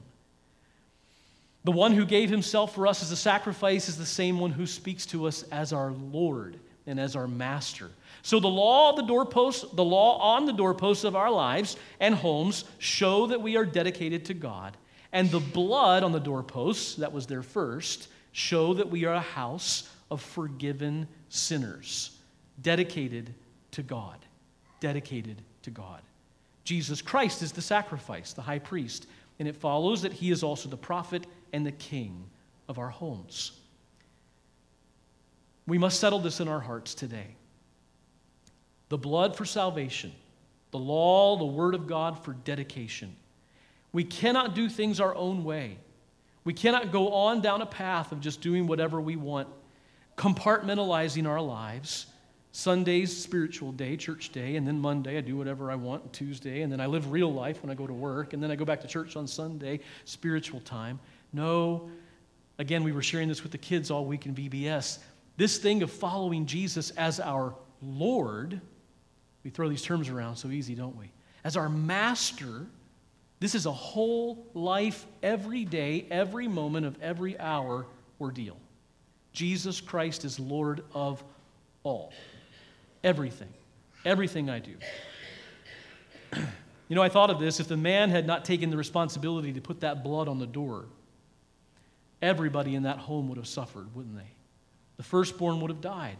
The 1.65 1.71
one 1.71 1.93
who 1.93 2.05
gave 2.05 2.29
Himself 2.29 2.75
for 2.75 2.85
us 2.85 3.01
as 3.01 3.11
a 3.11 3.17
sacrifice 3.17 3.89
is 3.89 3.97
the 3.97 4.05
same 4.05 4.39
one 4.39 4.51
who 4.51 4.67
speaks 4.67 5.05
to 5.07 5.25
us 5.25 5.43
as 5.51 5.73
our 5.73 5.91
Lord 5.91 6.57
and 6.85 6.99
as 6.99 7.15
our 7.15 7.27
Master. 7.27 7.89
So 8.21 8.39
the 8.39 8.47
law 8.47 8.91
of 8.91 8.97
the 8.97 9.01
doorposts, 9.03 9.65
the 9.73 9.83
law 9.83 10.19
on 10.19 10.45
the 10.45 10.53
doorposts 10.53 11.03
of 11.03 11.15
our 11.15 11.31
lives 11.31 11.75
and 11.99 12.13
homes 12.13 12.65
show 12.77 13.25
that 13.27 13.41
we 13.41 13.57
are 13.57 13.65
dedicated 13.65 14.25
to 14.25 14.35
God. 14.35 14.77
And 15.11 15.31
the 15.31 15.39
blood 15.39 16.03
on 16.03 16.11
the 16.11 16.19
doorposts, 16.19 16.95
that 16.95 17.11
was 17.11 17.25
there 17.25 17.41
first, 17.41 18.09
show 18.31 18.75
that 18.75 18.89
we 18.89 19.05
are 19.05 19.15
a 19.15 19.19
house 19.19 19.89
of 20.11 20.21
forgiven 20.21 21.07
sinners, 21.29 22.15
dedicated 22.61 23.33
to 23.71 23.81
God. 23.81 24.17
Dedicated 24.81 25.41
to 25.63 25.71
God. 25.71 26.01
Jesus 26.63 27.01
Christ 27.01 27.41
is 27.41 27.51
the 27.51 27.61
sacrifice, 27.61 28.33
the 28.33 28.41
high 28.41 28.59
priest, 28.59 29.07
and 29.39 29.47
it 29.47 29.55
follows 29.55 30.01
that 30.03 30.13
he 30.13 30.31
is 30.31 30.43
also 30.43 30.69
the 30.69 30.77
prophet 30.77 31.25
and 31.55 31.65
the 31.65 31.71
king 31.71 32.25
of 32.67 32.77
our 32.77 32.89
homes. 32.89 33.53
We 35.65 35.77
must 35.77 36.01
settle 36.01 36.19
this 36.19 36.41
in 36.41 36.49
our 36.49 36.59
hearts 36.59 36.93
today. 36.93 37.37
The 38.89 38.97
blood 38.97 39.37
for 39.37 39.45
salvation, 39.45 40.11
the 40.71 40.77
law, 40.77 41.37
the 41.37 41.45
word 41.45 41.73
of 41.73 41.87
God 41.87 42.23
for 42.23 42.33
dedication. 42.33 43.15
We 43.93 44.03
cannot 44.03 44.53
do 44.53 44.67
things 44.67 44.99
our 44.99 45.15
own 45.15 45.45
way. 45.45 45.77
We 46.43 46.53
cannot 46.53 46.91
go 46.91 47.13
on 47.13 47.39
down 47.39 47.61
a 47.61 47.65
path 47.65 48.11
of 48.11 48.19
just 48.19 48.41
doing 48.41 48.67
whatever 48.67 48.99
we 48.99 49.15
want 49.15 49.47
compartmentalizing 50.17 51.27
our 51.27 51.41
lives. 51.41 52.07
Sunday's 52.51 53.15
spiritual 53.15 53.73
day, 53.73 53.97
church 53.97 54.31
day, 54.31 54.55
and 54.55 54.65
then 54.65 54.79
Monday 54.79 55.17
I 55.17 55.21
do 55.21 55.35
whatever 55.35 55.69
I 55.69 55.75
want, 55.75 56.13
Tuesday, 56.13 56.61
and 56.61 56.71
then 56.71 56.79
I 56.79 56.85
live 56.85 57.11
real 57.11 57.33
life 57.33 57.61
when 57.61 57.69
I 57.69 57.75
go 57.75 57.85
to 57.85 57.93
work, 57.93 58.31
and 58.31 58.41
then 58.41 58.49
I 58.49 58.55
go 58.55 58.63
back 58.63 58.79
to 58.81 58.87
church 58.87 59.17
on 59.17 59.27
Sunday, 59.27 59.81
spiritual 60.05 60.61
time. 60.61 60.99
No, 61.35 61.89
again, 62.59 62.85
we 62.85 62.93
were 62.93 63.01
sharing 63.01 63.27
this 63.27 63.43
with 63.43 63.51
the 63.51 63.57
kids 63.57 63.91
all 63.91 64.05
week 64.05 64.25
in 64.25 64.33
VBS. 64.33 64.99
This 65.35 65.57
thing 65.57 65.83
of 65.83 65.91
following 65.91 66.45
Jesus 66.45 66.91
as 66.91 67.19
our 67.19 67.53
Lord, 67.81 68.61
we 69.43 69.49
throw 69.49 69.67
these 69.67 69.81
terms 69.81 70.07
around 70.07 70.37
so 70.37 70.47
easy, 70.47 70.75
don't 70.75 70.95
we? 70.95 71.11
As 71.43 71.57
our 71.57 71.67
master, 71.67 72.67
This 73.39 73.53
is 73.53 73.65
a 73.65 73.71
whole 73.71 74.47
life, 74.53 75.05
every 75.21 75.65
day, 75.65 76.07
every 76.09 76.47
moment 76.47 76.85
of 76.85 76.99
every 77.01 77.39
hour 77.39 77.85
ordeal. 78.19 78.57
Jesus 79.33 79.81
Christ 79.81 80.23
is 80.23 80.39
Lord 80.39 80.83
of 80.93 81.23
all. 81.83 82.13
Everything. 83.03 83.53
Everything 84.05 84.49
I 84.49 84.59
do. 84.59 84.75
You 86.87 86.95
know, 86.95 87.01
I 87.01 87.09
thought 87.09 87.31
of 87.31 87.39
this 87.39 87.59
if 87.59 87.67
the 87.67 87.75
man 87.75 88.11
had 88.11 88.27
not 88.27 88.45
taken 88.45 88.69
the 88.69 88.77
responsibility 88.77 89.51
to 89.53 89.59
put 89.59 89.79
that 89.79 90.03
blood 90.03 90.27
on 90.27 90.37
the 90.37 90.45
door, 90.45 90.85
everybody 92.25 92.75
in 92.75 92.83
that 92.83 92.97
home 92.97 93.29
would 93.29 93.37
have 93.37 93.47
suffered, 93.47 93.93
wouldn't 93.95 94.15
they? 94.15 94.31
The 94.97 95.03
firstborn 95.03 95.59
would 95.61 95.69
have 95.69 95.81
died. 95.81 96.17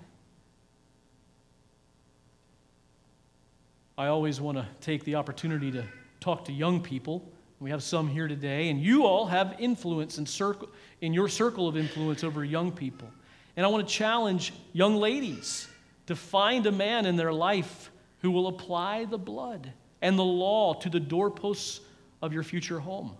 I 3.97 4.07
always 4.07 4.41
want 4.41 4.57
to 4.57 4.67
take 4.81 5.05
the 5.05 5.15
opportunity 5.15 5.71
to 5.71 5.85
talk 6.19 6.45
to 6.45 6.51
young 6.51 6.81
people. 6.81 7.27
We 7.59 7.69
have 7.69 7.81
some 7.81 8.09
here 8.09 8.27
today, 8.27 8.69
and 8.69 8.81
you 8.81 9.05
all 9.05 9.25
have 9.25 9.55
influence 9.59 10.17
in, 10.17 10.25
circle, 10.25 10.69
in 10.99 11.13
your 11.13 11.29
circle 11.29 11.67
of 11.67 11.77
influence 11.77 12.23
over 12.23 12.43
young 12.43 12.71
people. 12.71 13.09
And 13.55 13.65
I 13.65 13.69
want 13.69 13.87
to 13.87 13.93
challenge 13.93 14.53
young 14.73 14.97
ladies 14.97 15.67
to 16.07 16.15
find 16.15 16.65
a 16.65 16.71
man 16.71 17.05
in 17.05 17.15
their 17.15 17.31
life 17.31 17.89
who 18.19 18.31
will 18.31 18.47
apply 18.47 19.05
the 19.05 19.17
blood 19.17 19.71
and 20.01 20.19
the 20.19 20.23
law 20.23 20.73
to 20.73 20.89
the 20.89 20.99
doorposts 20.99 21.79
of 22.21 22.33
your 22.33 22.43
future 22.43 22.79
home, 22.79 23.15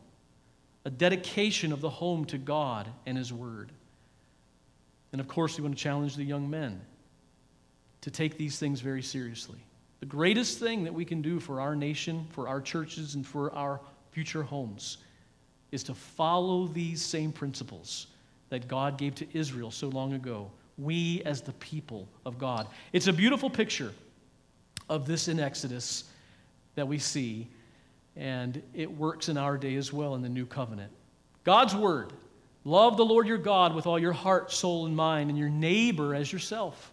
a 0.86 0.90
dedication 0.90 1.74
of 1.74 1.82
the 1.82 1.90
home 1.90 2.26
to 2.26 2.38
God 2.38 2.88
and 3.06 3.18
His 3.18 3.34
Word. 3.34 3.72
And 5.12 5.20
of 5.20 5.28
course, 5.28 5.58
we 5.58 5.64
want 5.64 5.76
to 5.76 5.84
challenge 5.84 6.16
the 6.16 6.24
young 6.24 6.50
men 6.50 6.80
to 8.02 8.12
take 8.12 8.38
these 8.38 8.60
things 8.60 8.82
very 8.82 9.02
seriously. 9.02 9.58
The 10.00 10.06
greatest 10.06 10.60
thing 10.60 10.84
that 10.84 10.94
we 10.94 11.06
can 11.06 11.22
do 11.22 11.40
for 11.40 11.60
our 11.60 11.76
nation, 11.76 12.28
for 12.32 12.48
our 12.48 12.62
churches, 12.62 13.16
and 13.16 13.26
for 13.26 13.52
our 13.54 13.82
future 14.12 14.44
homes 14.44 14.98
is 15.72 15.84
to 15.84 15.94
follow 15.96 16.68
these 16.68 17.02
same 17.02 17.32
principles 17.32 18.08
that 18.50 18.68
God 18.68 18.98
gave 18.98 19.16
to 19.16 19.28
Israel 19.34 19.72
so 19.72 19.88
long 19.88 20.14
ago. 20.14 20.52
We, 20.78 21.24
as 21.26 21.42
the 21.42 21.54
people 21.54 22.08
of 22.26 22.38
God. 22.38 22.68
It's 22.94 23.08
a 23.08 23.14
beautiful 23.14 23.50
picture 23.50 23.92
of 24.90 25.08
this 25.08 25.28
in 25.28 25.40
Exodus 25.40 26.06
that 26.76 26.88
we 26.88 27.00
see, 27.00 27.48
and 28.16 28.61
it 28.74 28.91
works 28.91 29.30
in 29.30 29.38
our 29.38 29.57
day 29.57 29.76
as 29.76 29.91
well 29.91 30.16
in 30.16 30.22
the 30.22 30.30
new 30.30 30.45
covenant. 30.45 30.91
God's 31.43 31.76
word 31.76 32.13
love 32.63 32.97
the 32.97 33.05
Lord 33.05 33.28
your 33.28 33.38
God 33.38 33.76
with 33.76 33.86
all 33.86 33.99
your 33.99 34.13
heart, 34.13 34.51
soul, 34.51 34.86
and 34.86 34.95
mind, 34.95 35.30
and 35.30 35.38
your 35.38 35.49
neighbor 35.49 36.16
as 36.16 36.32
yourself. 36.32 36.91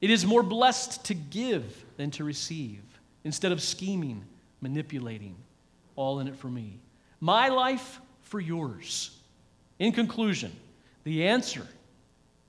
It 0.00 0.10
is 0.10 0.26
more 0.26 0.42
blessed 0.42 1.04
to 1.06 1.14
give 1.14 1.84
than 1.96 2.10
to 2.12 2.24
receive, 2.24 2.82
instead 3.22 3.52
of 3.52 3.62
scheming, 3.62 4.24
manipulating, 4.60 5.36
all 5.96 6.20
in 6.20 6.28
it 6.28 6.36
for 6.36 6.48
me. 6.48 6.80
My 7.20 7.48
life 7.48 8.00
for 8.22 8.40
yours. 8.40 9.16
In 9.78 9.92
conclusion, 9.92 10.52
the 11.04 11.26
answer, 11.28 11.66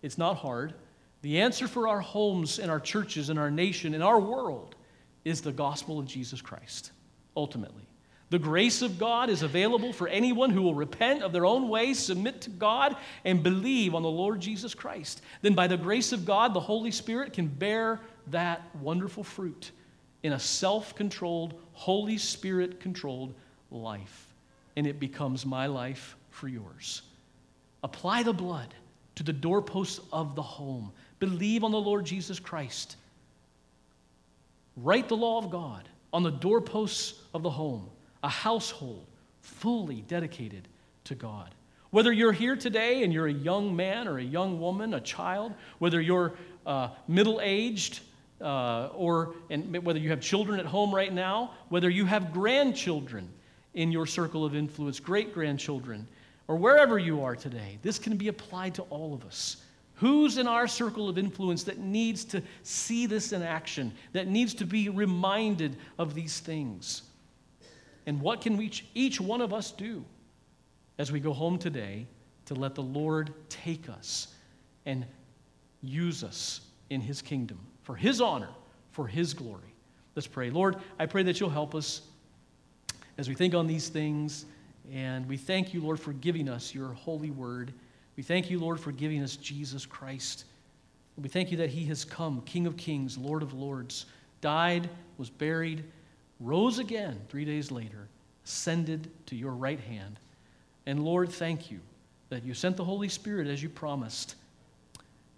it's 0.02 0.18
not 0.18 0.38
hard. 0.38 0.74
The 1.22 1.42
answer 1.42 1.68
for 1.68 1.88
our 1.88 2.02
homes 2.02 2.60
and 2.60 2.70
our 2.70 2.80
churches 2.80 3.30
and 3.30 3.40
our 3.40 3.52
nation 3.52 3.94
and 3.94 4.04
our 4.04 4.20
world 4.20 4.76
is 5.24 5.42
the 5.42 5.52
gospel 5.52 6.00
of 6.00 6.06
Jesus 6.06 6.42
Christ, 6.42 6.92
ultimately. 7.36 7.85
The 8.32 8.40
grace 8.40 8.82
of 8.82 8.98
God 8.98 9.30
is 9.30 9.44
available 9.44 9.94
for 9.94 10.08
anyone 10.08 10.50
who 10.50 10.64
will 10.64 10.74
repent 10.74 11.22
of 11.22 11.32
their 11.32 11.46
own 11.46 11.70
ways, 11.70 12.00
submit 12.00 12.42
to 12.42 12.50
God, 12.50 12.98
and 13.24 13.44
believe 13.44 13.94
on 13.94 14.02
the 14.02 14.10
Lord 14.10 14.40
Jesus 14.40 14.74
Christ. 14.74 15.22
Then, 15.42 15.54
by 15.54 15.68
the 15.68 15.78
grace 15.78 16.12
of 16.12 16.26
God, 16.26 16.54
the 16.54 16.60
Holy 16.60 16.92
Spirit 16.92 17.34
can 17.34 17.48
bear 17.48 18.02
that 18.28 18.64
wonderful 18.78 19.24
fruit 19.24 19.72
in 20.24 20.34
a 20.34 20.40
self 20.40 20.96
controlled, 20.96 21.54
Holy 21.74 22.18
Spirit 22.18 22.80
controlled 22.80 23.36
life. 23.70 24.34
And 24.76 24.88
it 24.88 25.00
becomes 25.00 25.46
my 25.46 25.68
life 25.68 26.18
for 26.32 26.48
yours. 26.48 27.04
Apply 27.84 28.24
the 28.24 28.34
blood 28.34 28.74
to 29.16 29.24
the 29.24 29.32
doorposts 29.32 30.00
of 30.12 30.36
the 30.36 30.42
home. 30.42 30.92
Believe 31.20 31.64
on 31.64 31.72
the 31.72 31.80
Lord 31.80 32.06
Jesus 32.06 32.40
Christ. 32.40 32.98
Write 34.76 35.08
the 35.08 35.16
law 35.16 35.38
of 35.38 35.52
God 35.52 35.88
on 36.12 36.24
the 36.24 36.32
doorposts 36.32 37.22
of 37.34 37.44
the 37.44 37.50
home, 37.50 37.90
a 38.26 38.28
household 38.28 39.06
fully 39.42 40.02
dedicated 40.08 40.68
to 41.04 41.14
God. 41.14 41.54
Whether 41.92 42.12
you're 42.12 42.32
here 42.32 42.56
today 42.56 43.04
and 43.04 43.14
you're 43.14 43.28
a 43.28 43.34
young 43.34 43.76
man 43.76 44.08
or 44.08 44.18
a 44.18 44.24
young 44.24 44.60
woman, 44.60 44.96
a 44.96 45.00
child, 45.00 45.54
whether 45.78 46.02
you're 46.02 46.34
uh, 46.66 46.90
middle 47.08 47.40
aged, 47.44 48.00
uh, 48.42 48.88
or 48.96 49.36
and 49.52 49.78
whether 49.86 50.00
you 50.00 50.10
have 50.10 50.22
children 50.22 50.60
at 50.60 50.66
home 50.66 50.94
right 50.94 51.14
now, 51.14 51.52
whether 51.70 51.88
you 51.88 52.04
have 52.06 52.34
grandchildren 52.34 53.30
in 53.76 53.92
your 53.92 54.08
circle 54.08 54.44
of 54.44 54.56
influence, 54.56 55.00
great 55.00 55.32
grandchildren, 55.32 56.08
or 56.48 56.56
wherever 56.56 56.98
you 56.98 57.22
are 57.22 57.36
today, 57.36 57.78
this 57.84 58.00
can 58.00 58.18
be 58.18 58.30
applied 58.30 58.74
to 58.74 58.82
all 58.90 59.14
of 59.14 59.24
us. 59.24 59.58
Who's 59.98 60.40
in 60.40 60.48
our 60.48 60.68
circle 60.68 61.08
of 61.08 61.20
influence 61.20 61.64
that 61.66 61.78
needs 61.78 62.26
to 62.26 62.42
see 62.64 63.06
this 63.06 63.34
in 63.34 63.44
action, 63.44 63.94
that 64.14 64.28
needs 64.28 64.56
to 64.56 64.66
be 64.66 64.90
reminded 64.90 65.78
of 66.00 66.16
these 66.16 66.40
things? 66.40 67.04
And 68.06 68.22
what 68.22 68.42
can 68.42 68.58
we, 68.58 68.72
each 68.94 69.20
one 69.20 69.42
of 69.42 69.54
us 69.54 69.72
do 69.72 70.04
as 70.98 71.12
we 71.12 71.20
go 71.20 71.34
home 71.34 71.58
today 71.58 72.08
to 72.46 72.54
let 72.54 72.76
the 72.76 72.84
Lord 72.84 73.34
take 73.50 73.90
us 73.90 74.28
and 74.86 75.06
use 75.82 76.24
us 76.24 76.62
in 76.90 77.02
His 77.02 77.22
kingdom 77.22 77.60
for 77.84 77.96
His 77.96 78.22
honor, 78.22 78.50
for 78.92 79.08
His 79.08 79.34
glory? 79.34 79.74
Let's 80.16 80.28
pray. 80.28 80.50
Lord, 80.50 80.78
I 81.00 81.06
pray 81.06 81.24
that 81.24 81.40
you'll 81.40 81.50
help 81.50 81.76
us 81.76 82.02
as 83.18 83.28
we 83.28 83.36
think 83.36 83.54
on 83.54 83.68
these 83.68 83.90
things. 83.90 84.46
And 84.94 85.28
we 85.28 85.38
thank 85.38 85.74
you, 85.74 85.82
Lord, 85.82 86.00
for 86.00 86.14
giving 86.14 86.48
us 86.48 86.74
your 86.74 86.94
holy 86.94 87.32
word. 87.32 87.74
We 88.16 88.24
thank 88.24 88.50
you, 88.50 88.60
Lord, 88.60 88.80
for 88.80 88.92
giving 88.92 89.24
us 89.24 89.36
Jesus 89.36 89.86
Christ. 89.86 90.46
We 91.18 91.30
thank 91.30 91.50
you 91.50 91.58
that 91.58 91.70
he 91.70 91.86
has 91.86 92.04
come, 92.04 92.42
King 92.42 92.68
of 92.68 92.78
kings, 92.78 93.18
Lord 93.18 93.42
of 93.42 93.54
lords, 93.54 94.06
died, 94.42 94.90
was 95.18 95.30
buried, 95.30 95.84
rose 96.40 96.80
again 96.80 97.20
three 97.30 97.46
days 97.46 97.72
later, 97.72 98.08
ascended 98.46 99.10
to 99.28 99.36
your 99.36 99.52
right 99.52 99.80
hand. 99.80 100.20
And 100.86 101.04
Lord, 101.04 101.30
thank 101.32 101.72
you 101.72 101.80
that 102.30 102.44
you 102.44 102.54
sent 102.54 102.78
the 102.78 102.84
Holy 102.84 103.10
Spirit 103.10 103.48
as 103.48 103.62
you 103.62 103.70
promised. 103.70 104.36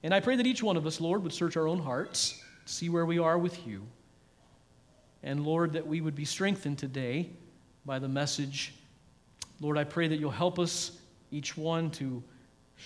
And 0.03 0.13
I 0.13 0.19
pray 0.19 0.35
that 0.35 0.47
each 0.47 0.63
one 0.63 0.77
of 0.77 0.85
us, 0.85 1.01
Lord, 1.01 1.23
would 1.23 1.33
search 1.33 1.57
our 1.57 1.67
own 1.67 1.79
hearts, 1.79 2.41
see 2.65 2.89
where 2.89 3.05
we 3.05 3.19
are 3.19 3.37
with 3.37 3.65
you. 3.67 3.83
And 5.23 5.45
Lord, 5.45 5.73
that 5.73 5.85
we 5.85 6.01
would 6.01 6.15
be 6.15 6.25
strengthened 6.25 6.77
today 6.77 7.29
by 7.85 7.99
the 7.99 8.07
message. 8.07 8.73
Lord, 9.59 9.77
I 9.77 9.83
pray 9.83 10.07
that 10.07 10.19
you'll 10.19 10.31
help 10.31 10.59
us, 10.59 10.91
each 11.31 11.57
one, 11.57 11.89
to 11.91 12.23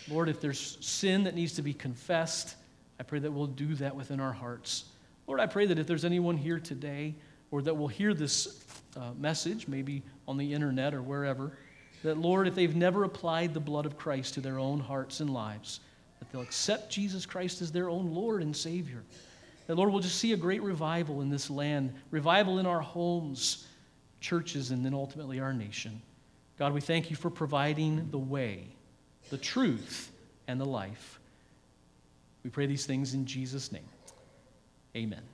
Lord, 0.08 0.30
if 0.30 0.40
there's 0.40 0.78
sin 0.86 1.24
that 1.24 1.36
needs 1.36 1.54
to 1.54 1.62
be 1.62 1.74
confessed, 1.74 2.56
I 3.00 3.04
pray 3.04 3.20
that 3.20 3.32
we'll 3.32 3.48
do 3.48 3.76
that 3.76 3.96
within 3.96 4.20
our 4.20 4.32
hearts. 4.32 4.86
Lord, 5.28 5.40
I 5.40 5.48
pray 5.48 5.66
that 5.66 5.78
if 5.80 5.88
there's 5.88 6.06
anyone 6.06 6.38
here 6.38 6.60
today 6.60 7.16
or 7.52 7.62
that 7.62 7.76
will 7.76 7.88
hear 7.88 8.14
this 8.14 8.64
uh, 8.98 9.12
message, 9.18 9.68
maybe 9.68 10.02
on 10.28 10.38
the 10.38 10.54
internet 10.54 10.94
or 10.94 11.02
wherever, 11.02 11.52
that, 12.04 12.18
Lord, 12.18 12.48
if 12.48 12.56
they've 12.56 12.76
never 12.76 13.04
applied 13.04 13.54
the 13.54 13.60
blood 13.60 13.86
of 13.86 13.98
Christ 13.98 14.34
to 14.36 14.42
their 14.42 14.58
own 14.58 14.80
hearts 14.80 15.20
and 15.20 15.30
lives, 15.30 15.82
that 16.20 16.32
they'll 16.32 16.42
accept 16.42 16.90
Jesus 16.90 17.26
Christ 17.26 17.62
as 17.62 17.72
their 17.72 17.90
own 17.90 18.14
Lord 18.14 18.42
and 18.42 18.56
Savior. 18.56 19.04
That, 19.68 19.76
Lord, 19.76 19.92
we'll 19.92 20.02
just 20.02 20.18
see 20.18 20.34
a 20.34 20.38
great 20.38 20.64
revival 20.64 21.22
in 21.22 21.30
this 21.30 21.50
land, 21.50 21.94
revival 22.10 22.58
in 22.60 22.66
our 22.66 22.82
homes, 22.82 23.68
churches, 24.20 24.72
and 24.72 24.84
then 24.84 24.94
ultimately 24.94 25.40
our 25.40 25.54
nation. 25.54 26.02
God, 26.58 26.74
we 26.74 26.82
thank 26.82 27.10
you 27.10 27.16
for 27.16 27.30
providing 27.30 28.10
the 28.10 28.18
way 28.18 28.68
the 29.32 29.38
truth, 29.38 30.12
and 30.48 30.60
the 30.60 30.66
life. 30.66 31.20
We 32.44 32.50
pray 32.50 32.66
these 32.66 32.86
things 32.86 33.14
in 33.14 33.26
Jesus' 33.26 33.72
name. 33.72 33.88
Amen. 34.96 35.31